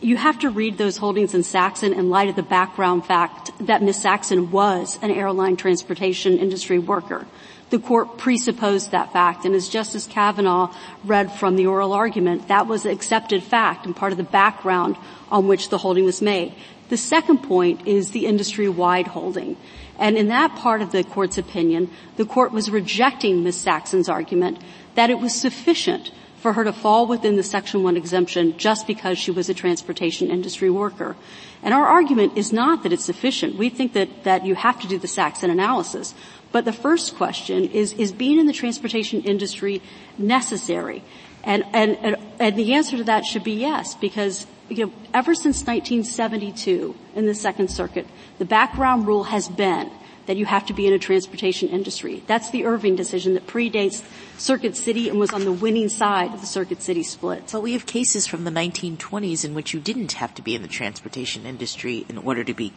[0.00, 3.82] you have to read those holdings in Saxon in light of the background fact that
[3.82, 4.02] Ms.
[4.02, 7.26] Saxon was an airline transportation industry worker
[7.70, 9.44] the court presupposed that fact.
[9.44, 14.12] And as Justice Kavanaugh read from the oral argument, that was accepted fact and part
[14.12, 14.96] of the background
[15.30, 16.54] on which the holding was made.
[16.88, 19.56] The second point is the industry-wide holding.
[19.98, 23.56] And in that part of the court's opinion, the court was rejecting Ms.
[23.56, 24.58] Saxon's argument
[24.96, 29.18] that it was sufficient for her to fall within the Section 1 exemption just because
[29.18, 31.14] she was a transportation industry worker.
[31.62, 33.56] And our argument is not that it's sufficient.
[33.56, 36.14] We think that, that you have to do the Saxon analysis.
[36.52, 39.82] But the first question is, is being in the transportation industry
[40.18, 41.02] necessary?
[41.44, 45.58] And, and, and the answer to that should be yes, because you know, ever since
[45.66, 48.06] 1972 in the Second Circuit,
[48.38, 49.90] the background rule has been
[50.26, 52.22] that you have to be in a transportation industry.
[52.26, 54.02] That's the Erving decision that predates
[54.38, 57.48] Circuit City and was on the winning side of the Circuit City split.
[57.50, 60.62] But we have cases from the 1920s in which you didn't have to be in
[60.62, 62.72] the transportation industry in order to be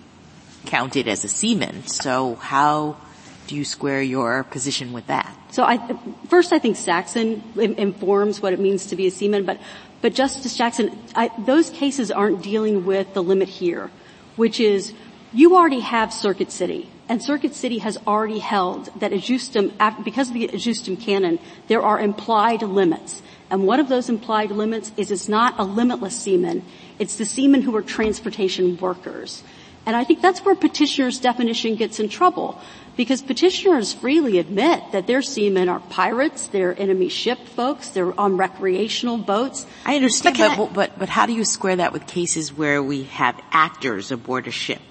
[0.66, 1.86] counted as a seaman.
[1.86, 2.98] So how
[3.48, 5.36] do you square your position with that?
[5.52, 9.60] So I, first I think Saxon informs what it means to be a seaman, but,
[10.02, 13.92] but Justice Jackson, I, those cases aren't dealing with the limit here,
[14.36, 14.94] which is
[15.34, 20.34] you already have Circuit City, And Circuit City has already held that ejusdem, because of
[20.34, 23.22] the ejusdem canon, there are implied limits.
[23.50, 26.64] And one of those implied limits is it's not a limitless seaman.
[27.00, 29.44] It's the seamen who are transportation workers.
[29.86, 32.60] And I think that's where petitioner's definition gets in trouble
[32.96, 38.38] because petitioners freely admit that their seamen are pirates, they're enemy ship folks, they're on
[38.38, 39.66] recreational boats.
[39.86, 43.04] I understand, but, but, but, but how do you square that with cases where we
[43.06, 44.82] have actors aboard a ship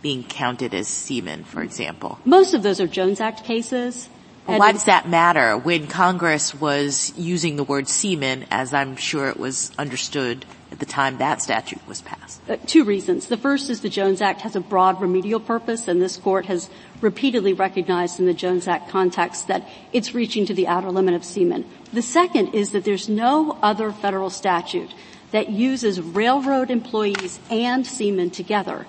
[0.00, 2.18] being counted as seamen, for example?
[2.24, 4.08] Most of those are Jones Act cases.
[4.46, 9.28] Well, why does that matter when Congress was using the word seaman as I'm sure
[9.28, 12.40] it was understood at the time that statute was passed?
[12.48, 13.28] Uh, two reasons.
[13.28, 16.68] The first is the Jones Act has a broad remedial purpose and this court has
[17.00, 21.24] repeatedly recognized in the Jones Act context that it's reaching to the outer limit of
[21.24, 21.64] seamen.
[21.92, 24.92] The second is that there's no other federal statute
[25.30, 28.86] that uses railroad employees and seamen together.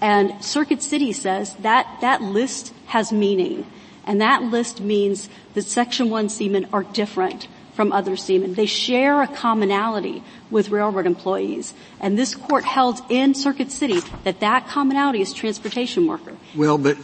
[0.00, 3.66] And Circuit City says that that list has meaning.
[4.06, 8.54] And that list means that Section 1 seamen are different from other seamen.
[8.54, 11.72] They share a commonality with railroad employees.
[12.00, 16.36] And this court held in Circuit City that that commonality is transportation worker.
[16.54, 16.98] Well, but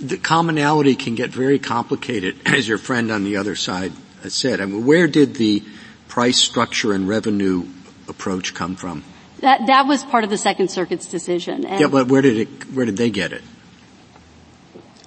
[0.00, 3.92] the commonality can get very complicated, as your friend on the other side
[4.28, 4.60] said.
[4.60, 5.62] I mean, where did the
[6.08, 7.66] price structure and revenue
[8.08, 9.04] approach come from?
[9.40, 11.62] That, that was part of the Second Circuit's decision.
[11.62, 13.42] yeah, but where did it, where did they get it?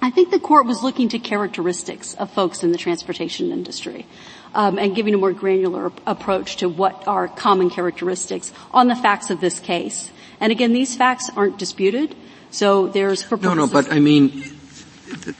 [0.04, 4.04] I think the court was looking to characteristics of folks in the transportation industry.
[4.54, 9.30] Um, and giving a more granular approach to what are common characteristics on the facts
[9.30, 10.12] of this case.
[10.38, 12.14] And again, these facts aren't disputed,
[12.50, 13.66] so there's no, no.
[13.66, 14.44] But I mean,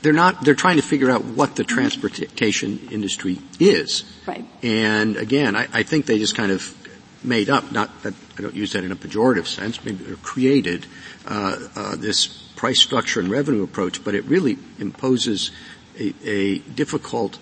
[0.03, 0.45] they're not.
[0.45, 4.03] They're trying to figure out what the transportation industry is.
[4.27, 4.45] Right.
[4.65, 6.75] And again, I, I think they just kind of
[7.23, 7.71] made up.
[7.71, 9.85] Not that I don't use that in a pejorative sense.
[9.85, 10.87] Maybe they created
[11.25, 15.51] uh, uh, this price structure and revenue approach, but it really imposes
[15.99, 17.39] a, a difficult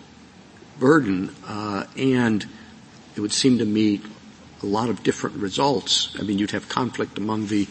[0.80, 2.44] burden, uh, and
[3.14, 4.00] it would seem to me
[4.64, 6.12] a lot of different results.
[6.18, 7.68] I mean, you'd have conflict among the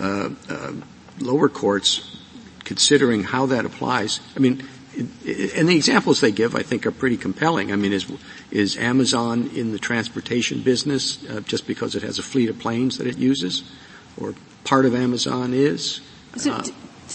[0.00, 0.72] uh, uh,
[1.20, 2.16] lower courts
[2.64, 4.20] considering how that applies.
[4.34, 7.70] I mean, and the examples they give, I think, are pretty compelling.
[7.70, 8.10] I mean, is
[8.50, 12.96] is Amazon in the transportation business uh, just because it has a fleet of planes
[12.96, 13.62] that it uses,
[14.16, 16.00] or part of Amazon is?
[16.36, 16.60] So,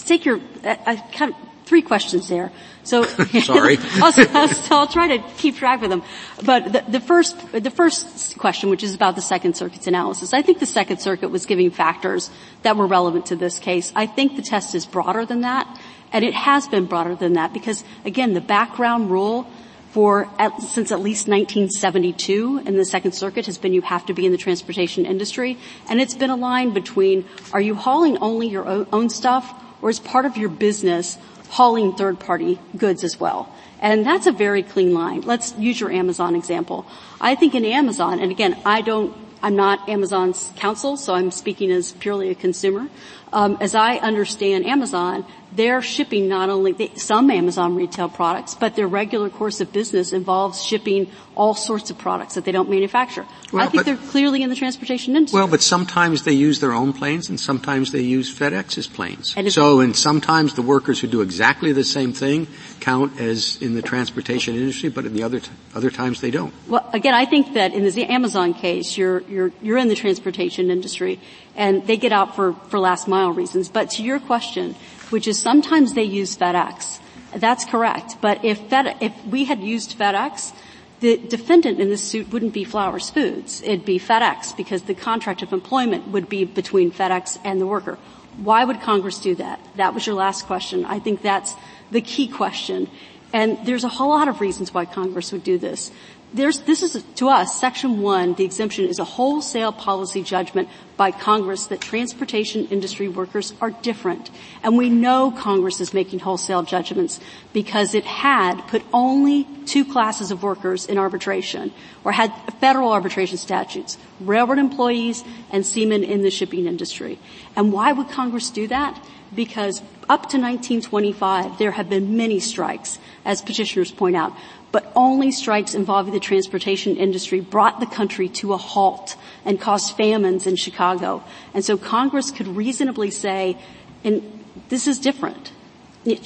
[0.04, 2.50] take your, I kind of, three questions there.
[2.82, 3.04] So,
[3.42, 3.78] sorry.
[3.94, 6.02] I'll, I'll, I'll, try to keep track of them.
[6.44, 10.42] But the, the, first, the first question, which is about the Second Circuit's analysis, I
[10.42, 12.28] think the Second Circuit was giving factors
[12.62, 13.92] that were relevant to this case.
[13.94, 15.80] I think the test is broader than that,
[16.12, 19.48] and it has been broader than that because, again, the background rule
[19.92, 24.12] for at, since at least 1972 in the Second Circuit has been you have to
[24.12, 25.56] be in the transportation industry,
[25.88, 29.90] and it's been a line between are you hauling only your own, own stuff or
[29.90, 31.18] is part of your business
[31.50, 33.52] hauling third party goods as well.
[33.80, 35.22] And that's a very clean line.
[35.22, 36.86] Let's use your Amazon example.
[37.20, 41.70] I think in Amazon, and again, I don't, I'm not Amazon's counsel, so I'm speaking
[41.70, 42.88] as purely a consumer.
[43.32, 48.86] Um, as I understand Amazon, they're shipping not only some Amazon retail products, but their
[48.86, 53.26] regular course of business involves shipping all sorts of products that they don't manufacture.
[53.52, 55.38] Well, I think but, they're clearly in the transportation industry.
[55.38, 59.34] Well, but sometimes they use their own planes and sometimes they use FedEx's planes.
[59.36, 62.46] And so, and sometimes the workers who do exactly the same thing
[62.80, 66.54] count as in the transportation industry, but in the other, t- other times they don't.
[66.68, 70.70] Well, again, I think that in the Amazon case, you're, you're, you're in the transportation
[70.70, 71.20] industry
[71.56, 73.68] and they get out for, for last mile reasons.
[73.68, 74.76] But to your question,
[75.10, 76.98] which is sometimes they use FedEx.
[77.34, 78.16] That's correct.
[78.20, 80.52] But if Fed, if we had used FedEx,
[81.00, 83.62] the defendant in this suit wouldn't be Flowers Foods.
[83.62, 87.98] It'd be FedEx because the contract of employment would be between FedEx and the worker.
[88.36, 89.60] Why would Congress do that?
[89.76, 90.84] That was your last question.
[90.84, 91.54] I think that's
[91.90, 92.88] the key question.
[93.32, 95.90] And there's a whole lot of reasons why Congress would do this.
[96.32, 101.10] There's, this is, to us, Section 1, the exemption is a wholesale policy judgment by
[101.10, 104.30] Congress that transportation industry workers are different.
[104.62, 107.18] And we know Congress is making wholesale judgments
[107.52, 111.72] because it had put only two classes of workers in arbitration,
[112.04, 117.18] or had federal arbitration statutes, railroad employees and seamen in the shipping industry.
[117.56, 119.04] And why would Congress do that?
[119.34, 124.32] Because up to 1925, there have been many strikes, as petitioners point out
[124.72, 129.96] but only strikes involving the transportation industry brought the country to a halt and caused
[129.96, 131.22] famines in Chicago.
[131.54, 133.58] And so Congress could reasonably say,
[134.04, 135.52] and this is different.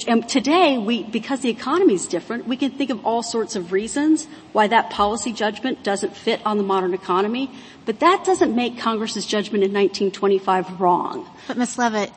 [0.07, 3.73] And today, we, because the economy is different, we can think of all sorts of
[3.73, 7.51] reasons why that policy judgment doesn't fit on the modern economy,
[7.83, 11.29] but that doesn't make Congress's judgment in 1925 wrong.
[11.47, 11.75] But Ms.
[11.75, 12.11] Lovitt,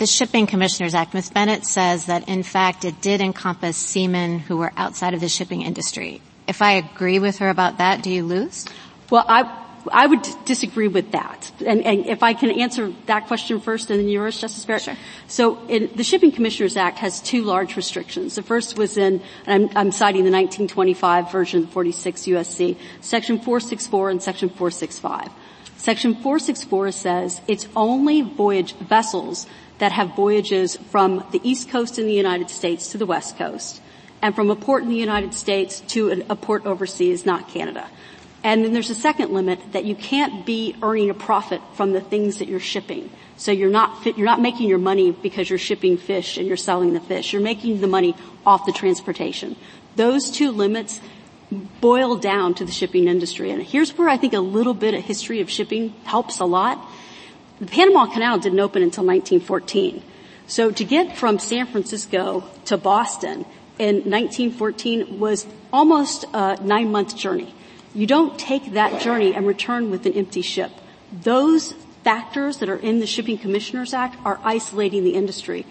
[0.00, 1.28] the Shipping Commissioners Act, Ms.
[1.28, 5.60] Bennett says that in fact it did encompass seamen who were outside of the shipping
[5.60, 6.22] industry.
[6.48, 8.64] If I agree with her about that, do you lose?
[9.10, 9.42] Well, I,
[9.92, 11.52] I would disagree with that.
[11.66, 14.84] And, and, if I can answer that question first and then yours, Justice Barrett.
[14.84, 14.96] Sure.
[15.28, 18.36] So in, the Shipping Commissioners Act has two large restrictions.
[18.36, 24.22] The first was in, I'm, I'm citing the 1925 version 46 USC, section 464 and
[24.22, 25.28] section 465.
[25.76, 29.46] Section 464 says it's only voyage vessels
[29.80, 33.80] that have voyages from the East Coast in the United States to the West Coast
[34.22, 37.88] and from a port in the United States to a port overseas, not Canada.
[38.42, 42.00] And then there's a second limit that you can't be earning a profit from the
[42.00, 43.10] things that you're shipping.
[43.36, 46.92] So you're not, you're not making your money because you're shipping fish and you're selling
[46.92, 47.32] the fish.
[47.32, 48.14] You're making the money
[48.46, 49.56] off the transportation.
[49.96, 51.00] Those two limits
[51.80, 53.50] boil down to the shipping industry.
[53.50, 56.78] And here's where I think a little bit of history of shipping helps a lot.
[57.60, 60.02] The Panama Canal didn't open until 1914.
[60.46, 63.44] So to get from San Francisco to Boston
[63.78, 67.54] in 1914 was almost a nine month journey.
[67.94, 70.70] You don't take that journey and return with an empty ship.
[71.12, 75.66] Those factors that are in the Shipping Commissioners Act are isolating the industry.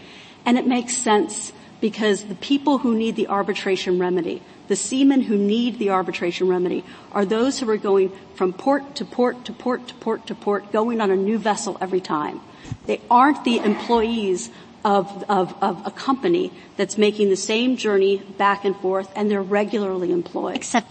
[0.46, 1.52] And it makes sense
[1.82, 6.84] because the people who need the arbitration remedy, the seamen who need the arbitration remedy
[7.12, 10.72] are those who are going from port to port to port to port to port,
[10.72, 12.42] going on a new vessel every time.
[12.86, 14.50] They aren't the employees
[14.86, 19.42] of, of, of a company that's making the same journey back and forth and they're
[19.42, 20.56] regularly employed.
[20.56, 20.88] Except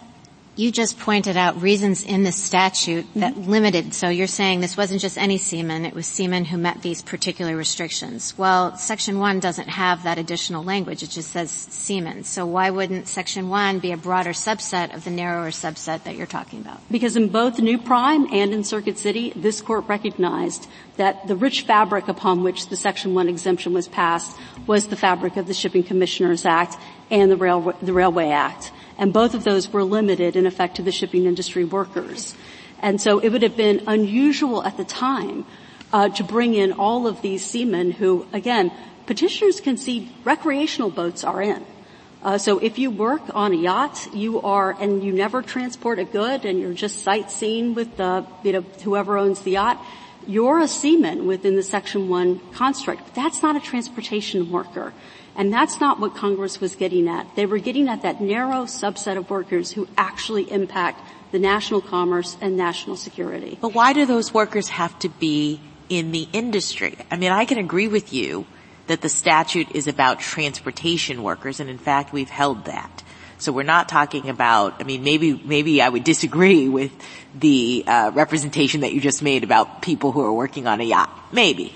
[0.58, 3.48] you just pointed out reasons in the statute that mm-hmm.
[3.48, 3.94] limited.
[3.94, 7.56] So you're saying this wasn't just any seaman, it was seamen who met these particular
[7.56, 8.36] restrictions.
[8.36, 11.04] Well, Section 1 doesn't have that additional language.
[11.04, 12.24] It just says seamen.
[12.24, 16.26] So why wouldn't Section 1 be a broader subset of the narrower subset that you're
[16.26, 16.80] talking about?
[16.90, 21.62] Because in both New Prime and in Circuit City, this court recognized that the rich
[21.62, 24.36] fabric upon which the Section 1 exemption was passed
[24.66, 26.76] was the fabric of the Shipping Commissioners Act
[27.12, 30.82] and the, Railway, the Railway Act and both of those were limited in effect to
[30.82, 32.34] the shipping industry workers.
[32.80, 35.46] And so it would have been unusual at the time
[35.92, 38.72] uh, to bring in all of these seamen who, again,
[39.06, 41.64] petitioners can see recreational boats are in.
[42.22, 46.04] Uh, so if you work on a yacht, you are, and you never transport a
[46.04, 49.80] good, and you're just sightseeing with the, you know, whoever owns the yacht,
[50.26, 53.04] you're a seaman within the Section 1 construct.
[53.04, 54.92] But That's not a transportation worker.
[55.38, 57.36] And that's not what Congress was getting at.
[57.36, 62.36] They were getting at that narrow subset of workers who actually impact the national commerce
[62.40, 63.56] and national security.
[63.60, 66.96] But why do those workers have to be in the industry?
[67.08, 68.46] I mean, I can agree with you
[68.88, 73.04] that the statute is about transportation workers, and in fact, we've held that.
[73.38, 76.90] So we're not talking about, I mean, maybe, maybe I would disagree with
[77.32, 81.10] the uh, representation that you just made about people who are working on a yacht.
[81.30, 81.72] Maybe.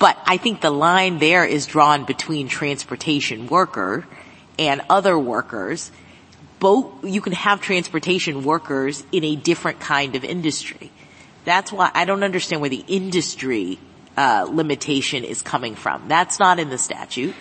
[0.00, 4.06] But I think the line there is drawn between transportation worker
[4.58, 5.92] and other workers.
[6.58, 10.90] Both, you can have transportation workers in a different kind of industry.
[11.44, 13.78] That's why I don't understand where the industry
[14.16, 16.08] uh, limitation is coming from.
[16.08, 17.34] That's not in the statute.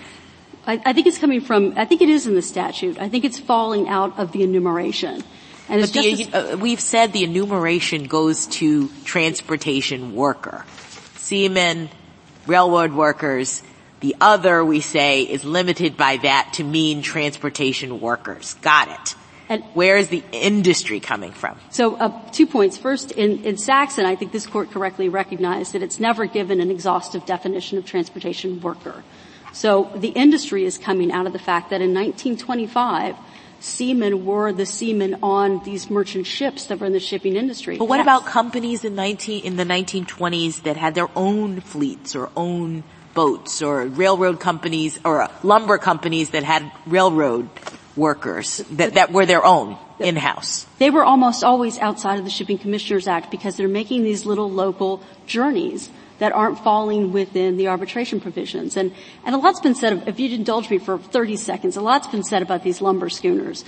[0.68, 1.74] I, I, think it's coming from.
[1.78, 3.00] I think it is in the statute.
[3.00, 5.24] I think it's falling out of the enumeration.
[5.70, 10.66] And but the, uh, we've said the enumeration goes to transportation worker.
[11.16, 11.90] Seamen,
[12.50, 13.64] railroad workers.
[14.02, 18.56] The other, we say, is limited by that to mean transportation workers.
[18.56, 19.16] Got it.
[19.50, 21.58] And where is the industry coming from?
[21.72, 22.78] So, uh, two points.
[22.78, 26.70] First, in, in Saxon, I think this court correctly recognized that it's never given an
[26.70, 29.04] exhaustive definition of transportation worker.
[29.52, 33.16] So the industry is coming out of the fact that in 1925,
[33.60, 37.78] seamen were the seamen on these merchant ships that were in the shipping industry.
[37.78, 38.06] But what yes.
[38.06, 42.84] about companies in 19, in the 1920s that had their own fleets or own
[43.14, 47.50] boats or railroad companies or lumber companies that had railroad
[47.96, 50.66] workers that, that were their own in-house?
[50.78, 54.50] They were almost always outside of the Shipping Commissioners Act because they're making these little
[54.50, 55.90] local journeys
[56.20, 58.78] that aren't falling within the arbitration provisions.
[58.78, 58.94] And,
[59.26, 62.24] and a lot's been said, if you'd indulge me for 30 seconds, a lot's been
[62.24, 63.66] said about these lumber schooners.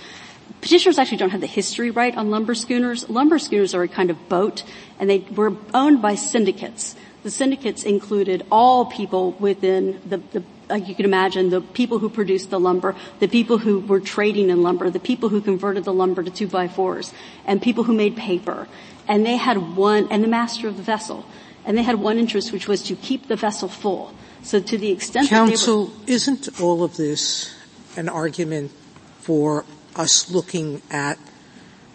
[0.62, 3.10] Petitioners actually don't have the history right on lumber schooners.
[3.10, 4.64] Lumber schooners are a kind of boat,
[5.00, 6.96] and they were owned by syndicates.
[7.24, 12.10] The syndicates included all people within the, the like you can imagine, the people who
[12.10, 15.94] produced the lumber, the people who were trading in lumber, the people who converted the
[15.94, 17.14] lumber to two by fours,
[17.46, 18.68] and people who made paper.
[19.08, 21.26] And they had one, and the master of the vessel.
[21.66, 24.14] And they had one interest, which was to keep the vessel full.
[24.44, 27.54] So to the extent Counsel, were- isn't all of this
[27.96, 28.72] an argument
[29.20, 31.20] for us looking at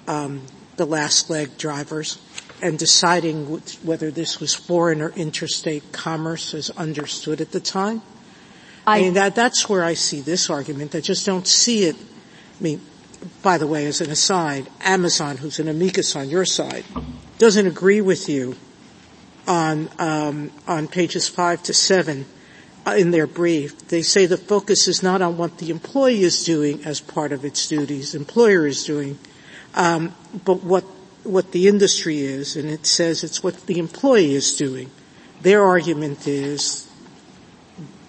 [0.06, 0.42] um,
[0.76, 2.18] the last leg drivers?
[2.62, 3.46] and deciding
[3.82, 8.02] whether this was foreign or interstate commerce as understood at the time?
[8.86, 10.94] I, I mean, that, that's where I see this argument.
[10.94, 11.96] I just don't see it.
[11.96, 12.80] I mean,
[13.42, 16.84] by the way, as an aside, Amazon, who's an amicus on your side,
[17.38, 18.56] doesn't agree with you
[19.46, 22.26] on um, on pages five to seven
[22.86, 23.88] uh, in their brief.
[23.88, 27.44] They say the focus is not on what the employee is doing as part of
[27.44, 29.18] its duties, employer is doing,
[29.74, 30.84] um, but what
[31.24, 34.90] what the industry is, and it says it's what the employee is doing.
[35.42, 36.88] Their argument is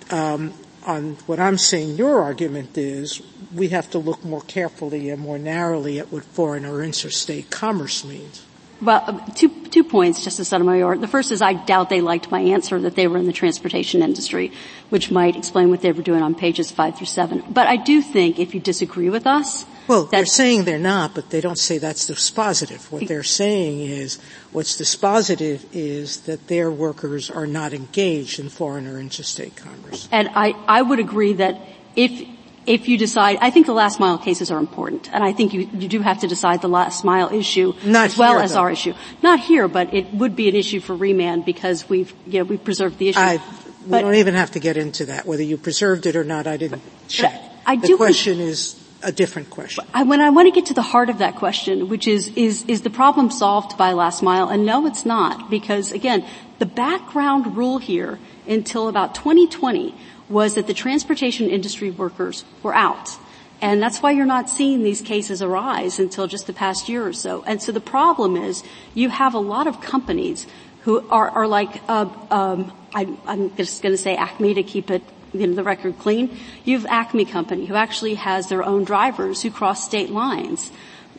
[0.09, 0.53] um,
[0.85, 1.97] on what I'm saying.
[1.97, 3.21] Your argument is
[3.53, 8.05] we have to look more carefully and more narrowly at what foreign or interstate commerce
[8.05, 8.45] means.
[8.81, 10.97] Well, two, two points, Justice Sotomayor.
[10.97, 14.03] The first is I doubt they liked my answer that they were in the transportation
[14.03, 14.51] industry,
[14.89, 17.43] which might explain what they were doing on pages five through seven.
[17.49, 21.29] But I do think if you disagree with us, well, they're saying they're not, but
[21.29, 22.91] they don't say that's dispositive.
[22.91, 24.19] What they're saying is,
[24.51, 30.09] what's dispositive is that their workers are not engaged in foreign or interstate commerce.
[30.11, 31.61] And I, I would agree that
[31.95, 32.27] if
[32.67, 35.69] if you decide, I think the last mile cases are important, and I think you,
[35.73, 38.59] you do have to decide the last mile issue Not as well here, as though.
[38.59, 38.93] our issue.
[39.23, 42.63] Not here, but it would be an issue for remand because we've, you know, we've
[42.63, 43.19] preserved the issue.
[43.19, 43.41] I,
[43.87, 45.25] we don't even have to get into that.
[45.25, 47.41] Whether you preserved it or not, I didn't check.
[47.65, 49.85] I the question is a different question.
[49.93, 52.65] I, when I want to get to the heart of that question, which is, is,
[52.67, 54.49] is the problem solved by last mile?
[54.49, 56.25] And no, it's not, because again,
[56.59, 59.95] the background rule here until about 2020
[60.29, 63.17] was that the transportation industry workers were out.
[63.61, 67.13] And that's why you're not seeing these cases arise until just the past year or
[67.13, 67.43] so.
[67.47, 68.63] And so the problem is
[68.93, 70.45] you have a lot of companies
[70.81, 74.91] who are, are like, uh, um, I, I'm just going to say Acme to keep
[74.91, 75.01] it
[75.33, 76.37] you know, the record clean.
[76.65, 80.71] You have Acme Company who actually has their own drivers who cross state lines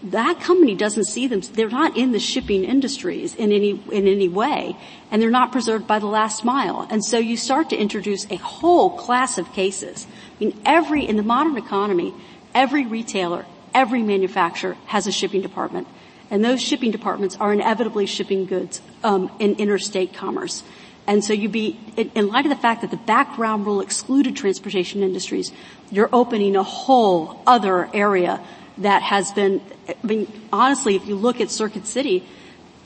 [0.03, 4.28] that company doesn't see them, they're not in the shipping industries in any, in any
[4.28, 4.76] way,
[5.11, 6.86] and they're not preserved by the last mile.
[6.90, 10.07] And so you start to introduce a whole class of cases.
[10.40, 12.14] I mean, every, in the modern economy,
[12.55, 15.88] every retailer, every manufacturer has a shipping department.
[16.30, 20.62] And those shipping departments are inevitably shipping goods, um, in interstate commerce.
[21.07, 25.03] And so you'd be, in light of the fact that the background rule excluded transportation
[25.03, 25.51] industries,
[25.90, 28.44] you're opening a whole other area
[28.79, 32.24] that has been, I mean, honestly, if you look at Circuit City,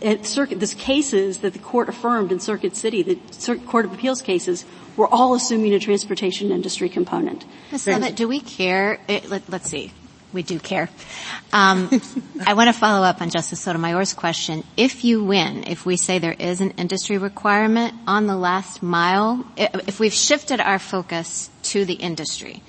[0.00, 3.92] at Circuit, this cases that the court affirmed in Circuit City, the Circuit Court of
[3.92, 4.64] Appeals cases,
[4.96, 7.44] were all assuming a transportation industry component.
[7.70, 7.86] Ms.
[7.86, 9.00] Lovitt, do we care?
[9.08, 9.92] It, let, us see.
[10.32, 10.88] We do care.
[11.52, 11.88] Um,
[12.46, 14.64] I want to follow up on Justice Sotomayor's question.
[14.76, 19.46] If you win, if we say there is an industry requirement on the last mile,
[19.56, 22.62] if we've shifted our focus to the industry,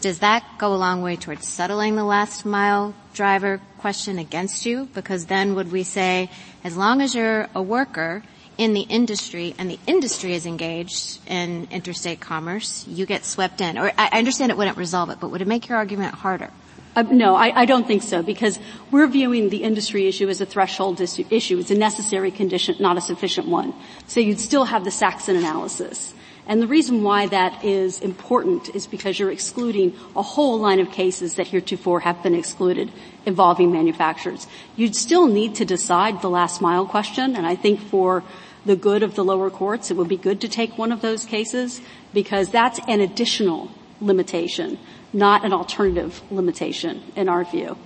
[0.00, 4.88] does that go a long way towards settling the last mile driver question against you?
[4.94, 6.30] Because then would we say,
[6.62, 8.22] as long as you're a worker
[8.56, 13.76] in the industry and the industry is engaged in interstate commerce, you get swept in?
[13.76, 16.50] Or I understand it wouldn't resolve it, but would it make your argument harder?
[16.94, 18.58] Uh, no, I, I, don't think so because
[18.90, 21.58] we're viewing the industry issue as a threshold issue.
[21.58, 23.72] It's a necessary condition, not a sufficient one.
[24.08, 26.12] So you'd still have the Saxon analysis.
[26.48, 30.90] And the reason why that is important is because you're excluding a whole line of
[30.90, 32.90] cases that heretofore have been excluded
[33.26, 34.46] involving manufacturers.
[34.74, 38.24] You'd still need to decide the last mile question, and I think for
[38.64, 41.26] the good of the lower courts, it would be good to take one of those
[41.26, 41.82] cases
[42.14, 43.70] because that's an additional
[44.00, 44.78] limitation,
[45.12, 47.76] not an alternative limitation in our view.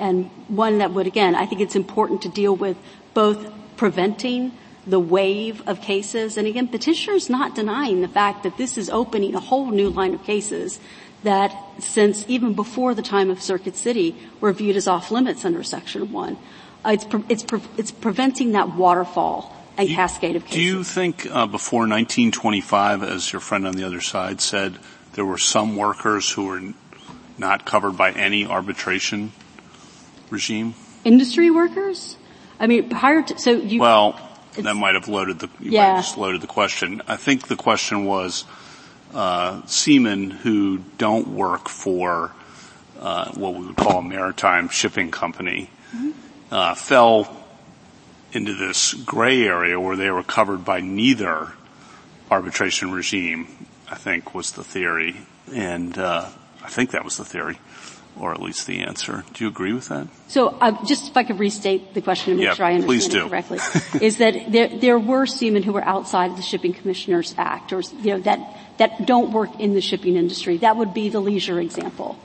[0.00, 2.76] And one that would, again, I think it's important to deal with
[3.14, 4.52] both preventing
[4.88, 6.36] the wave of cases.
[6.36, 10.14] And again, petitioner's not denying the fact that this is opening a whole new line
[10.14, 10.80] of cases
[11.22, 15.62] that since even before the time of Circuit City were viewed as off limits under
[15.62, 16.36] Section 1.
[16.84, 20.56] Uh, it's, pre- it's, pre- it's preventing that waterfall and cascade of cases.
[20.56, 24.78] Do you think uh, before 1925, as your friend on the other side said,
[25.14, 26.62] there were some workers who were
[27.36, 29.32] not covered by any arbitration
[30.30, 30.74] regime?
[31.04, 32.16] Industry workers?
[32.60, 33.80] I mean, prior to, so you...
[33.80, 35.80] Well, that might have loaded the, you yeah.
[35.80, 37.02] might have just loaded the question.
[37.06, 38.44] I think the question was,
[39.14, 42.32] uh, seamen who don't work for,
[43.00, 46.10] uh, what we would call a maritime shipping company, mm-hmm.
[46.50, 47.34] uh, fell
[48.32, 51.52] into this gray area where they were covered by neither
[52.30, 55.16] arbitration regime, I think was the theory.
[55.54, 56.28] And, uh,
[56.62, 57.58] I think that was the theory
[58.20, 59.24] or at least the answer.
[59.32, 60.08] Do you agree with that?
[60.28, 63.14] So, uh, just if I could restate the question and make yeah, sure I understand
[63.14, 63.58] it correctly,
[64.06, 67.80] is that there, there were seamen who were outside of the Shipping Commissioners Act, or
[67.80, 70.56] you know that that don't work in the shipping industry.
[70.58, 72.18] That would be the leisure example,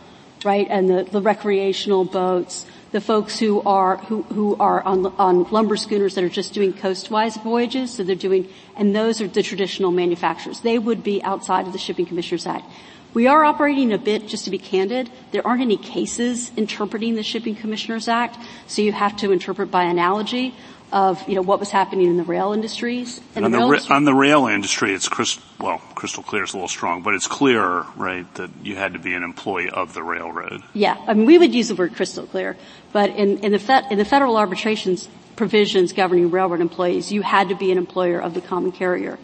[0.46, 0.68] right?
[0.70, 5.76] And the, the recreational boats, the folks who are who, who are on, on lumber
[5.76, 9.92] schooners that are just doing coastwise voyages, so they're doing, and those are the traditional
[9.92, 10.62] manufacturers.
[10.62, 12.66] They would be outside of the Shipping Commissioners Act.
[13.14, 17.24] We are operating a bit, just to be candid, there aren't any cases interpreting the
[17.24, 18.38] Shipping Commissioners Act,
[18.68, 20.56] so you have to interpret by analogy
[20.92, 23.20] of, you know, what was happening in the rail industries.
[23.36, 26.58] And on, the, ra- on the rail industry, it's crystal, well, crystal clear is a
[26.58, 30.04] little strong, but it's clear, right, that you had to be an employee of the
[30.04, 30.62] railroad.
[30.74, 32.58] Yeah, I mean, we would use the word crystal clear,
[32.92, 37.50] but in, in the, fe- in the federal arbitrations provisions governing railroad employees, you had
[37.50, 39.18] to be an employer of the common carrier.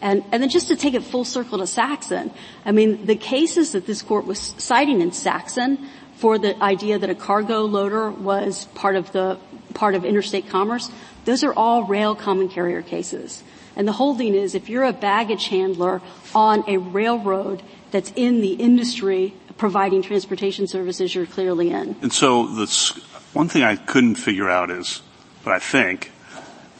[0.00, 2.30] And, and then just to take it full circle to Saxon,
[2.64, 7.10] I mean, the cases that this court was citing in Saxon for the idea that
[7.10, 9.38] a cargo loader was part of the,
[9.74, 10.90] part of interstate commerce,
[11.24, 13.42] those are all rail common carrier cases.
[13.76, 16.02] And the holding is if you're a baggage handler
[16.34, 21.96] on a railroad that's in the industry providing transportation services, you're clearly in.
[22.02, 22.90] And so this,
[23.34, 25.02] one thing I couldn't figure out is,
[25.44, 26.10] but I think,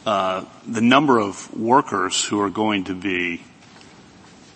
[0.05, 3.41] uh, the number of workers who are going to be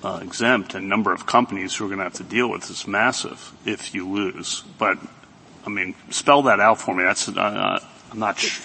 [0.03, 2.87] uh, exempt and number of companies who are going to have to deal with is
[2.87, 4.63] massive if you lose.
[4.77, 4.97] But
[5.65, 7.03] I mean, spell that out for me.
[7.03, 7.79] That's uh,
[8.11, 8.61] I'm not sh-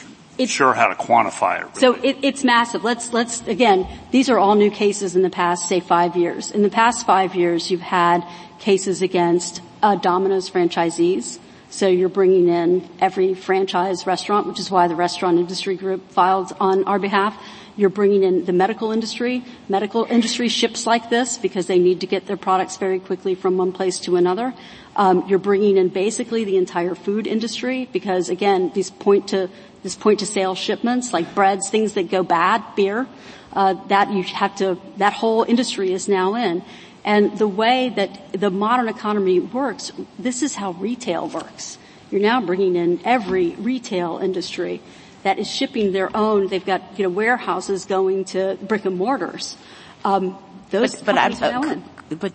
[0.46, 1.66] sure how to quantify it.
[1.66, 1.80] Really.
[1.80, 2.84] So it, it's massive.
[2.84, 3.86] Let's let's again.
[4.10, 6.50] These are all new cases in the past, say, five years.
[6.50, 8.24] In the past five years, you've had
[8.58, 11.38] cases against uh, Domino's franchisees
[11.70, 16.52] so you're bringing in every franchise restaurant, which is why the restaurant industry group filed
[16.60, 17.40] on our behalf.
[17.76, 19.44] You're bringing in the medical industry.
[19.68, 23.56] Medical industry ships like this because they need to get their products very quickly from
[23.56, 24.54] one place to another.
[24.96, 29.48] Um, you're bringing in basically the entire food industry because again, these point to
[29.82, 33.06] this point to sale shipments like breads, things that go bad, beer,
[33.52, 34.78] uh, that you have to.
[34.96, 36.64] That whole industry is now in.
[37.04, 41.78] And the way that the modern economy works, this is how retail works.
[42.10, 44.80] You're now bringing in every retail industry
[45.22, 46.48] that is shipping their own.
[46.48, 49.56] They've got you know warehouses going to brick and mortars.
[50.04, 50.38] Um,
[50.70, 51.76] those but, but, uh,
[52.10, 52.32] but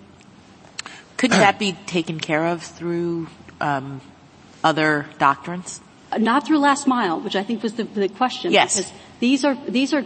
[1.18, 3.28] couldn't that be taken care of through
[3.62, 4.02] um,
[4.64, 5.82] other doctrines?
[6.18, 8.52] Not through last mile, which I think was the, the question.
[8.52, 8.78] Yes.
[8.78, 10.04] Because these are these are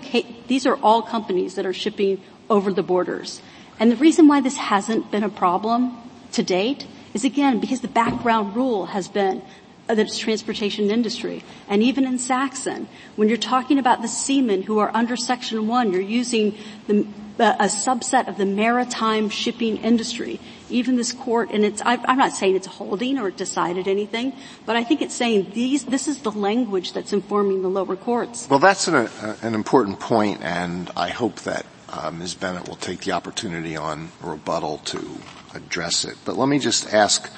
[0.47, 3.41] these are all companies that are shipping over the borders.
[3.79, 5.97] And the reason why this hasn't been a problem
[6.33, 9.41] to date is again because the background rule has been
[9.87, 11.43] that it's transportation industry.
[11.69, 15.93] And even in Saxon, when you're talking about the seamen who are under Section 1,
[15.93, 16.57] you're using
[16.87, 17.07] the,
[17.39, 20.39] a subset of the maritime shipping industry.
[20.69, 24.33] Even this court, and it's, I'm not saying it's holding or decided anything,
[24.65, 28.49] but I think it's saying these, this is the language that's informing the lower courts.
[28.49, 29.09] Well, that's an,
[29.41, 32.35] an important point, and I hope that uh, Ms.
[32.35, 35.05] Bennett will take the opportunity on rebuttal to
[35.53, 36.17] address it.
[36.25, 37.29] But let me just ask,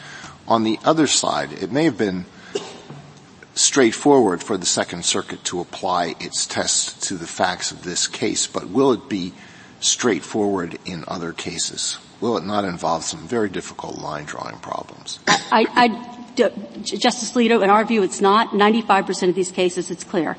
[0.48, 2.26] on the other side, it may have been
[3.54, 8.48] straightforward for the Second Circuit to apply its test to the facts of this case,
[8.48, 9.34] but will it be
[9.80, 11.98] straightforward in other cases?
[12.22, 15.20] Will it not involve some very difficult line drawing problems?
[15.28, 16.16] I, I,
[16.82, 18.50] Justice Alito, in our view, it's not.
[18.50, 20.38] 95% of these cases, it's clear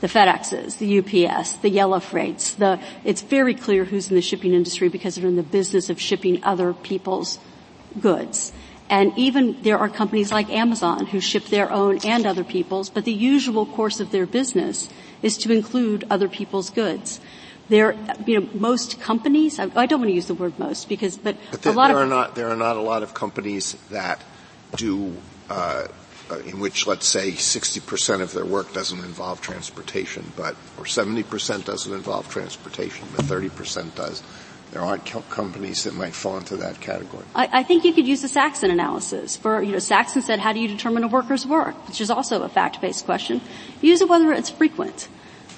[0.00, 2.54] the FedExes, the UPS, the yellow freights.
[2.54, 6.00] The, it's very clear who's in the shipping industry because they're in the business of
[6.00, 7.38] shipping other people's
[8.00, 8.52] goods.
[8.90, 13.04] And even there are companies like Amazon who ship their own and other people's, but
[13.04, 14.88] the usual course of their business
[15.22, 17.20] is to include other people's goods.
[17.68, 17.94] There,
[18.24, 21.36] you know, most companies, I, I don't want to use the word most because, but,
[21.50, 23.74] but there, a lot there of- are not, there are not a lot of companies
[23.90, 24.22] that
[24.76, 25.14] do,
[25.50, 25.88] uh, uh,
[26.30, 31.92] in which, let's say, 60% of their work doesn't involve transportation, but or 70% doesn't
[31.92, 34.22] involve transportation, but 30% does.
[34.72, 37.24] There aren't co- companies that might fall into that category.
[37.34, 39.34] I, I, think you could use the Saxon analysis.
[39.34, 42.42] For you know, Saxon said, "How do you determine a worker's work?" Which is also
[42.42, 43.40] a fact-based question.
[43.80, 45.08] Use it whether it's frequent.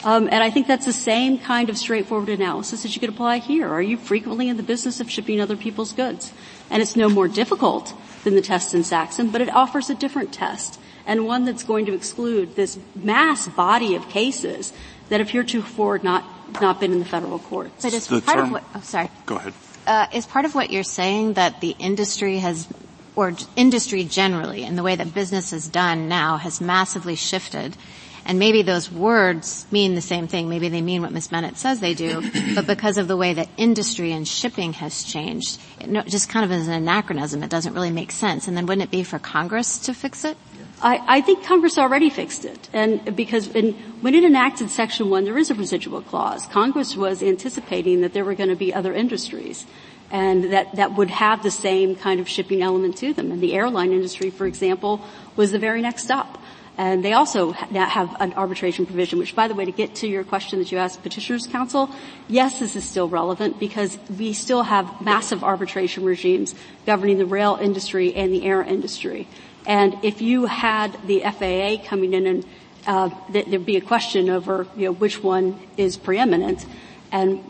[0.04, 3.38] Um, and I think that's the same kind of straightforward analysis that you could apply
[3.38, 3.68] here.
[3.68, 6.32] Are you frequently in the business of shipping other people's goods?
[6.70, 7.92] And it's no more difficult
[8.24, 11.86] than the test in Saxon, but it offers a different test and one that's going
[11.86, 14.72] to exclude this mass body of cases
[15.08, 16.24] that have heretofore not
[16.60, 17.82] not been in the federal courts.
[17.82, 18.64] But is part term, of what?
[18.74, 19.08] Oh, sorry.
[19.26, 19.54] Go ahead.
[19.86, 22.68] Uh, is part of what you're saying that the industry has,
[23.16, 27.76] or industry generally, and the way that business is done now, has massively shifted
[28.24, 30.48] and maybe those words mean the same thing.
[30.48, 31.28] Maybe they mean what Ms.
[31.28, 32.22] Bennett says they do,
[32.54, 36.52] but because of the way that industry and shipping has changed, it just kind of
[36.52, 38.48] as an anachronism, it doesn't really make sense.
[38.48, 40.36] And then wouldn't it be for Congress to fix it?
[40.82, 42.70] I, I think Congress already fixed it.
[42.72, 46.46] And because in, when it enacted Section 1, there is a residual clause.
[46.46, 49.66] Congress was anticipating that there were going to be other industries
[50.10, 53.30] and that, that would have the same kind of shipping element to them.
[53.30, 55.00] And the airline industry, for example,
[55.36, 56.42] was the very next up.
[56.80, 60.24] And they also have an arbitration provision, which by the way, to get to your
[60.24, 61.90] question that you asked Petitioners counsel,
[62.26, 66.54] yes, this is still relevant because we still have massive arbitration regimes
[66.86, 69.28] governing the rail industry and the air industry.
[69.66, 72.46] And if you had the FAA coming in and
[72.86, 76.64] uh, there'd be a question over you know which one is preeminent,
[77.12, 77.44] and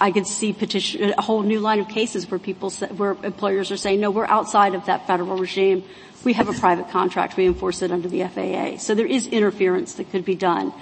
[0.00, 3.76] I could see petition a whole new line of cases where people where employers are
[3.76, 5.84] saying, no, we're outside of that federal regime.
[6.24, 7.36] We have a private contract.
[7.36, 8.78] We enforce it under the FAA.
[8.78, 10.72] So there is interference that could be done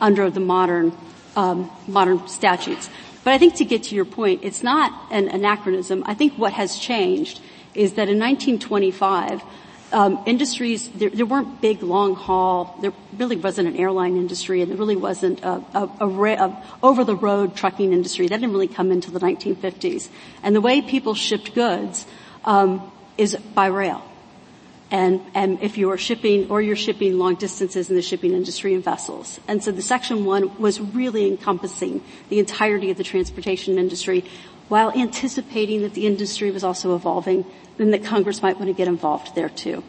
[0.00, 0.96] under the modern
[1.36, 2.88] um, modern statutes.
[3.22, 6.02] But I think to get to your point, it's not an anachronism.
[6.06, 7.40] I think what has changed
[7.74, 9.42] is that in 1925,
[9.92, 14.70] um, industries, there, there, weren't big long haul, there really wasn't an airline industry and
[14.70, 18.26] there really wasn't a, a, a, a over the road trucking industry.
[18.26, 20.08] That didn't really come into the 1950s.
[20.42, 22.06] And the way people shipped goods,
[22.44, 24.02] um, is by rail.
[24.90, 28.72] And, and if you are shipping or you're shipping long distances in the shipping industry
[28.72, 29.40] and vessels.
[29.48, 34.24] And so the section one was really encompassing the entirety of the transportation industry
[34.68, 37.44] while anticipating that the industry was also evolving
[37.78, 39.82] and that Congress might want to get involved there too.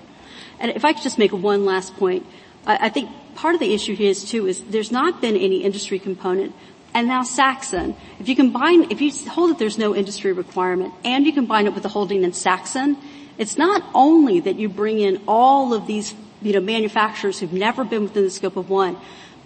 [0.59, 2.25] And if I could just make one last point,
[2.65, 5.63] I, I think part of the issue here is too is there's not been any
[5.63, 6.55] industry component
[6.97, 11.27] and now Saxon, if you combine, if you hold that there's no industry requirement and
[11.27, 12.97] you combine it with the holding in Saxon,
[13.37, 17.83] it's not only that you bring in all of these, you know, manufacturers who've never
[17.83, 18.97] been within the scope of one,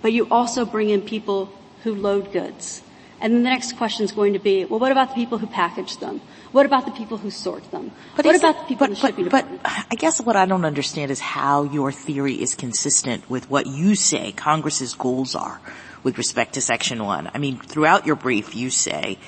[0.02, 1.52] but you also bring in people
[1.84, 2.82] who load goods.
[3.20, 5.46] And then the next question is going to be, well, what about the people who
[5.46, 6.22] package them?
[6.52, 7.92] What about the people who sort them?
[8.16, 10.48] But what about the people but, in the shipping but, but I guess what I
[10.48, 15.62] don't understand is how your theory is consistent with what you say Congress's goals are
[16.04, 17.30] with respect to Section 1.
[17.34, 19.20] I mean, throughout your brief, you say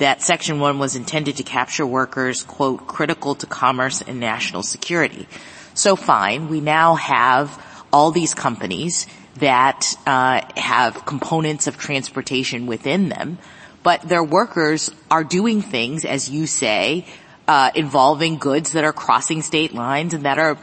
[0.00, 5.28] that Section 1 was intended to capture workers, quote, critical to commerce and national security.
[5.74, 13.10] So fine, we now have all these companies that uh, have components of transportation within
[13.10, 13.38] them,
[13.82, 17.06] but their workers are doing things, as you say,
[17.46, 20.56] uh, involving goods that are crossing state lines and that are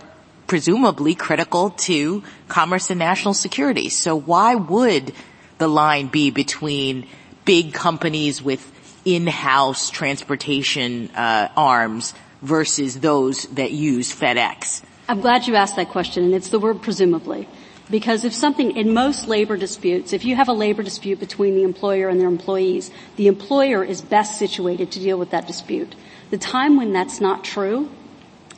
[0.48, 3.90] presumably critical to commerce and national security.
[3.90, 5.14] So why would
[5.60, 7.08] the line be between
[7.46, 8.74] big companies with
[9.08, 14.84] in-house transportation uh, arms versus those that use FedEx?
[15.08, 17.48] I'm glad you asked that question, and it's the word presumably.
[17.90, 21.64] Because if something, in most labor disputes, if you have a labor dispute between the
[21.64, 25.96] employer and their employees, the employer is best situated to deal with that dispute.
[26.30, 27.90] The time when that's not true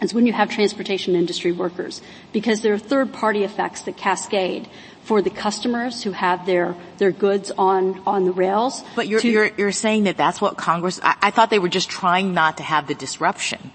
[0.01, 2.01] is when you have transportation industry workers.
[2.33, 4.67] Because there are third party effects that cascade
[5.09, 8.83] for the customers who have their, their goods on, on the rails.
[8.95, 11.67] But you're, to, you're, you're saying that that's what Congress, I, I thought they were
[11.67, 13.71] just trying not to have the disruption.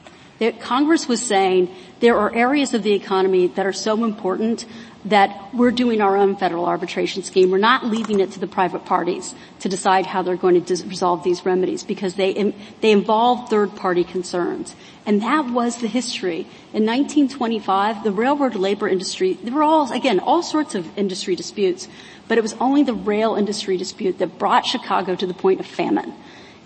[0.61, 4.64] Congress was saying there are areas of the economy that are so important
[5.05, 7.50] that we're doing our own federal arbitration scheme.
[7.50, 11.22] We're not leaving it to the private parties to decide how they're going to resolve
[11.22, 14.74] these remedies because they, they involve third party concerns.
[15.05, 16.46] And that was the history.
[16.72, 21.86] In 1925, the railroad labor industry, there were all, again, all sorts of industry disputes,
[22.26, 25.66] but it was only the rail industry dispute that brought Chicago to the point of
[25.66, 26.14] famine.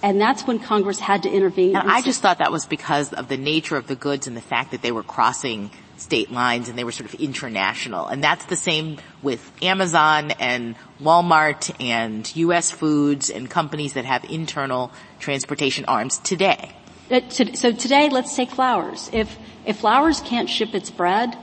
[0.01, 1.74] And that's when Congress had to intervene.
[1.74, 4.36] And, and I just thought that was because of the nature of the goods and
[4.36, 8.07] the fact that they were crossing state lines and they were sort of international.
[8.07, 12.70] And that's the same with Amazon and Walmart and U.S.
[12.70, 16.72] foods and companies that have internal transportation arms today.
[17.11, 19.11] Uh, so today, let's take Flowers.
[19.12, 21.36] If, if Flowers can't ship its bread,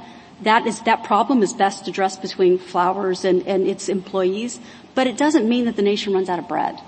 [0.43, 4.60] that is, that problem is best addressed between Flowers and, and its employees,
[4.93, 6.80] but it doesn't mean that the nation runs out of bread.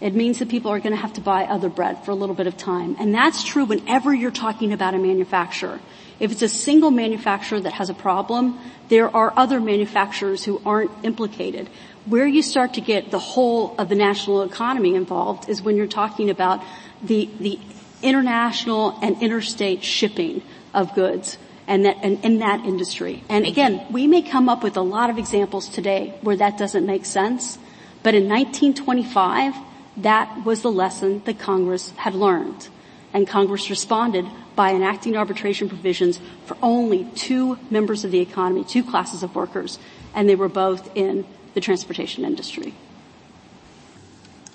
[0.00, 2.34] It means that people are going to have to buy other bread for a little
[2.34, 2.96] bit of time.
[3.00, 5.80] And that's true whenever you're talking about a manufacturer.
[6.20, 8.58] If it's a single manufacturer that has a problem,
[8.88, 11.68] there are other manufacturers who aren't implicated.
[12.06, 15.86] Where you start to get the whole of the national economy involved is when you're
[15.86, 16.64] talking about
[17.02, 17.58] the, the
[18.02, 20.42] international and interstate shipping
[20.74, 23.22] of goods and that, and, in that industry.
[23.28, 26.86] And again, we may come up with a lot of examples today where that doesn't
[26.86, 27.58] make sense,
[28.02, 29.54] but in 1925,
[29.98, 32.68] that was the lesson that Congress had learned.
[33.12, 38.82] And Congress responded by enacting arbitration provisions for only two members of the economy, two
[38.82, 39.78] classes of workers,
[40.14, 42.74] and they were both in the transportation industry.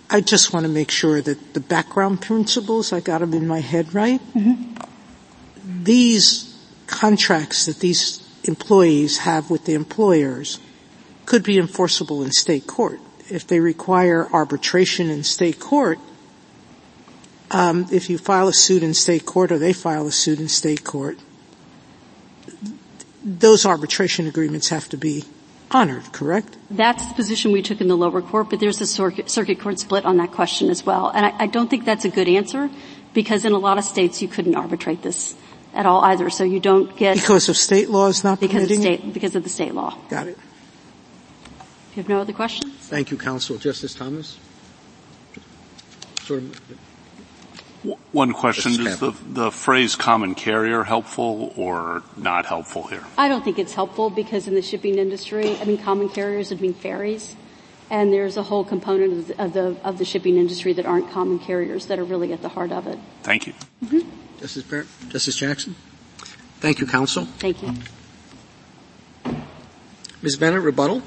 [0.09, 3.61] I just want to make sure that the background principles, I got them in my
[3.61, 4.21] head right.
[4.35, 5.83] Mm-hmm.
[5.83, 10.59] These contracts that these employees have with the employers
[11.25, 12.99] could be enforceable in state court
[13.29, 15.99] if they require arbitration in state court,
[17.53, 20.47] um, if you file a suit in state court or they file a suit in
[20.49, 21.17] state court,
[23.23, 25.23] those arbitration agreements have to be
[25.71, 26.57] honored, correct?
[26.69, 29.79] That's the position we took in the lower court, but there's a circuit, circuit court
[29.79, 31.09] split on that question as well.
[31.09, 32.69] And I, I don't think that's a good answer
[33.13, 35.35] because in a lot of states you couldn't arbitrate this
[35.73, 36.29] at all either.
[36.29, 39.43] So you don't get because of state laws not because permitting of state because of
[39.43, 39.97] the state law.
[40.09, 40.37] Got it.
[41.95, 42.73] You have no other questions?
[42.73, 43.57] Thank you, counsel.
[43.57, 44.39] Justice Thomas.
[46.23, 46.61] Sort of.
[48.11, 53.03] One question: Is the the phrase "common carrier" helpful or not helpful here?
[53.17, 56.61] I don't think it's helpful because in the shipping industry, I mean, common carriers would
[56.61, 57.35] mean ferries
[57.93, 61.11] and there's a whole component of the, of the, of the shipping industry that aren't
[61.11, 62.97] common carriers that are really at the heart of it.
[63.21, 63.53] Thank you.
[63.85, 64.09] Mm-hmm.
[64.39, 65.75] Justice Barrett, Justice Jackson.
[66.59, 67.25] Thank you, counsel.
[67.25, 67.73] Thank you.
[70.23, 70.37] Ms.
[70.37, 71.03] Bennett, rebuttal.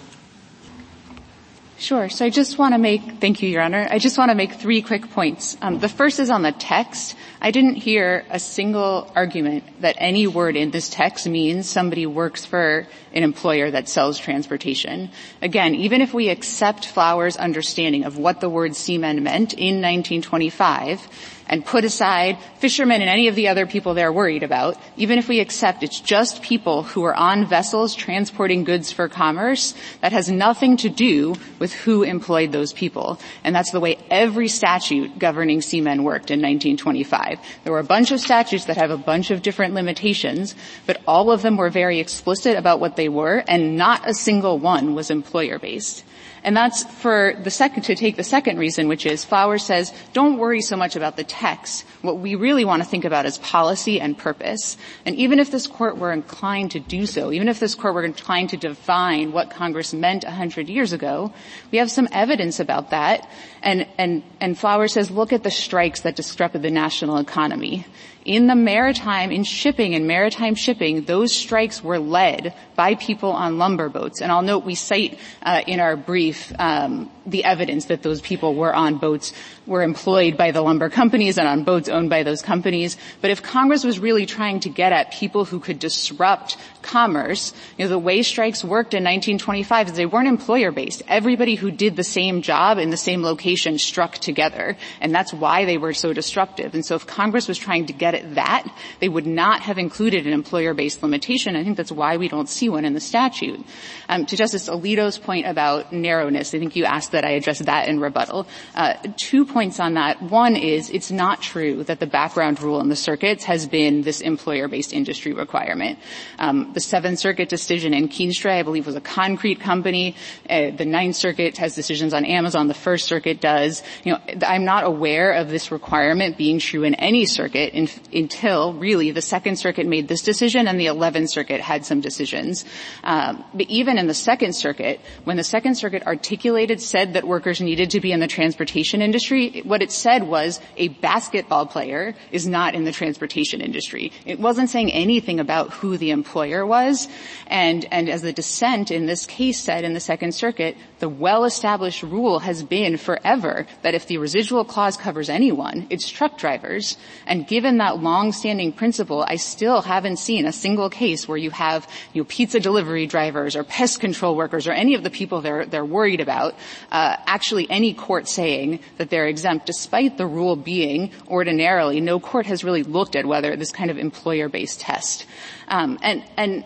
[1.79, 2.09] Sure.
[2.09, 3.87] So I just want to make, thank you, Your Honor.
[3.91, 5.59] I just want to make three quick points.
[5.61, 7.15] Um, the first is on the text.
[7.39, 12.47] I didn't hear a single argument that any word in this text means somebody works
[12.47, 15.11] for an employer that sells transportation.
[15.43, 21.07] Again, even if we accept Flowers' understanding of what the word seaman meant in 1925,
[21.49, 25.29] and put aside fishermen and any of the other people they're worried about, even if
[25.29, 30.31] we accept it's just people who are on vessels transporting goods for commerce, that has
[30.31, 33.21] nothing to do with who employed those people.
[33.45, 37.39] And that's the way every statute governing seamen worked in 1925.
[37.65, 40.55] There were a bunch of statutes that have a bunch of different limitations,
[40.87, 44.59] but all of them were very explicit about what they were, and not a single
[44.59, 46.05] one was employer based.
[46.47, 50.39] And that's for the second, to take the second reason, which is Flowers says, don't
[50.39, 51.85] worry so much about the text.
[52.03, 54.79] What we really want to think about is policy and purpose.
[55.05, 58.05] And even if this court were inclined to do so, even if this court were
[58.05, 61.33] inclined to define what Congress meant hundred years ago,
[61.73, 63.29] we have some evidence about that.
[63.61, 67.87] And, and, and Flowers says, look at the strikes that disrupted the national economy
[68.27, 73.59] in the maritime, in shipping and maritime shipping, those strikes were led by people on
[73.59, 74.21] lumber boats.
[74.21, 78.55] And I'll note we cite uh, in our brief um, the evidence that those people
[78.55, 79.33] were on boats,
[79.67, 82.97] were employed by the lumber companies and on boats owned by those companies.
[83.21, 87.85] But if Congress was really trying to get at people who could disrupt commerce, you
[87.85, 91.03] know, the way strikes worked in 1925 is they weren't employer based.
[91.09, 94.77] Everybody who did the same job in the same location struck together.
[95.01, 96.75] And that's why they were so disruptive.
[96.75, 100.27] And so if Congress was trying to get at that, they would not have included
[100.27, 101.57] an employer based limitation.
[101.57, 103.65] I think that's why we don't see in the statute.
[104.09, 107.89] Um, to Justice Alito's point about narrowness, I think you asked that I address that
[107.89, 108.47] in rebuttal.
[108.75, 110.23] Uh, two points on that.
[110.23, 114.21] One is it's not true that the background rule in the circuits has been this
[114.21, 115.99] employer-based industry requirement.
[116.39, 120.17] Um, the Seventh Circuit decision in Kienstra, I believe, was a concrete company.
[120.49, 122.69] Uh, the Ninth Circuit has decisions on Amazon.
[122.69, 123.83] The First Circuit does.
[124.05, 128.73] You know, I'm not aware of this requirement being true in any circuit in, until
[128.75, 132.56] really the Second Circuit made this decision and the Eleventh Circuit had some decisions.
[133.05, 137.61] Um, but even in the Second Circuit, when the Second Circuit articulated, said that workers
[137.61, 142.47] needed to be in the transportation industry, what it said was a basketball player is
[142.47, 144.13] not in the transportation industry.
[144.25, 147.09] It wasn't saying anything about who the employer was.
[147.47, 152.03] And, and as the dissent in this case said in the Second Circuit, the well-established
[152.03, 156.97] rule has been forever that if the residual clause covers anyone, it's truck drivers.
[157.27, 161.89] And given that long-standing principle, I still haven't seen a single case where you have,
[162.13, 165.67] you know, pizza delivery drivers or pest control workers or any of the people they're,
[165.67, 166.55] they're worried about,
[166.93, 172.47] uh, actually any court saying that they're exempt despite the rule being ordinarily, no court
[172.47, 175.27] has really looked at whether this kind of employer-based test.
[175.67, 176.65] Um, and, and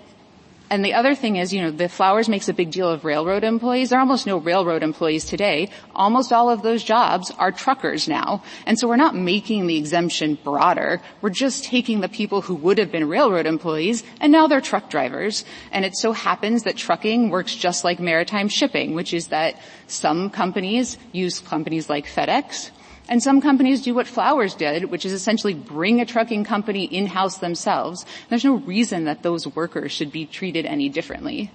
[0.71, 3.43] and the other thing is, you know, the Flowers makes a big deal of railroad
[3.43, 3.91] employees.
[3.91, 5.69] There are almost no railroad employees today.
[5.97, 8.45] Almost all of those jobs are truckers now.
[8.67, 11.03] And so we're not making the exemption broader.
[11.23, 14.89] We're just taking the people who would have been railroad employees and now they're truck
[14.89, 15.45] drivers.
[15.73, 20.31] And it so happens that trucking works just like maritime shipping, which is that some
[20.31, 22.71] companies use companies like FedEx
[23.11, 27.39] and some companies do what Flowers did, which is essentially bring a trucking company in-house
[27.39, 28.07] themselves.
[28.29, 31.51] There's no reason that those workers should be treated any differently.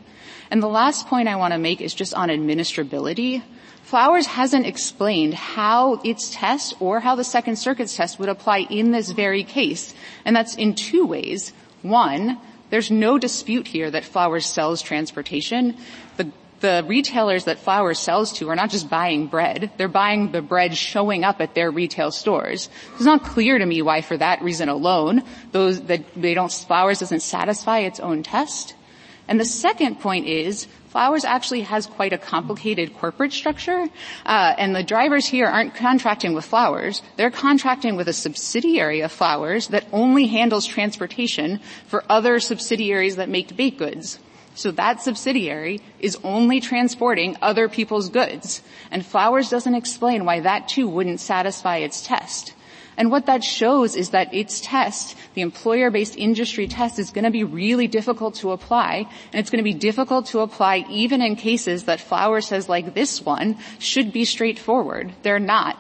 [0.52, 3.42] And the last point I want to make is just on administrability.
[3.84, 8.92] Flowers hasn't explained how its test or how the Second Circuit's test would apply in
[8.92, 9.94] this very case.
[10.26, 11.54] And that's in two ways.
[11.84, 12.38] One,
[12.70, 15.78] there's no dispute here that Flowers sells transportation.
[16.18, 20.42] The the retailers that Flowers sells to are not just buying bread, they're buying the
[20.42, 22.70] bread showing up at their retail stores.
[22.96, 27.00] It's not clear to me why for that reason alone, those that they don't, Flowers
[27.00, 28.76] doesn't satisfy its own test.
[29.28, 33.90] And the second point is, Flowers actually has quite a complicated corporate structure,
[34.26, 37.02] uh, and the drivers here aren't contracting with Flowers.
[37.18, 43.28] They're contracting with a subsidiary of Flowers that only handles transportation for other subsidiaries that
[43.28, 44.20] make baked goods.
[44.56, 48.62] So that subsidiary is only transporting other people's goods.
[48.90, 52.54] And Flowers doesn't explain why that too wouldn't satisfy its test.
[52.98, 57.32] And what that shows is that its test, the employer-based industry test, is going to
[57.32, 61.36] be really difficult to apply, and it's going to be difficult to apply even in
[61.36, 65.12] cases that Flower says, like this one, should be straightforward.
[65.24, 65.78] They're not.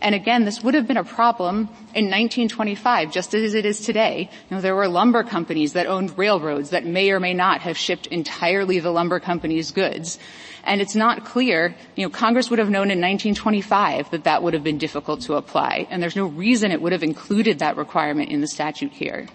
[0.00, 4.30] And again, this would have been a problem in 1925, just as it is today.
[4.48, 7.76] You know, there were lumber companies that owned railroads that may or may not have
[7.76, 10.18] shipped entirely the lumber company's goods.
[10.64, 14.54] And it's not clear, you know, Congress would have known in 1925 that that would
[14.54, 18.30] have been difficult to apply, and there's no reason it would have included that requirement
[18.30, 19.26] in the statute here.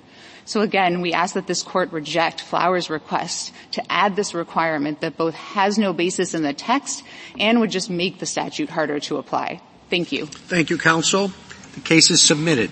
[0.45, 5.17] So again, we ask that this court reject Flower's request to add this requirement that
[5.17, 7.03] both has no basis in the text
[7.39, 9.61] and would just make the statute harder to apply.
[9.89, 10.25] Thank you.
[10.25, 11.31] Thank you, counsel.
[11.73, 12.71] The case is submitted.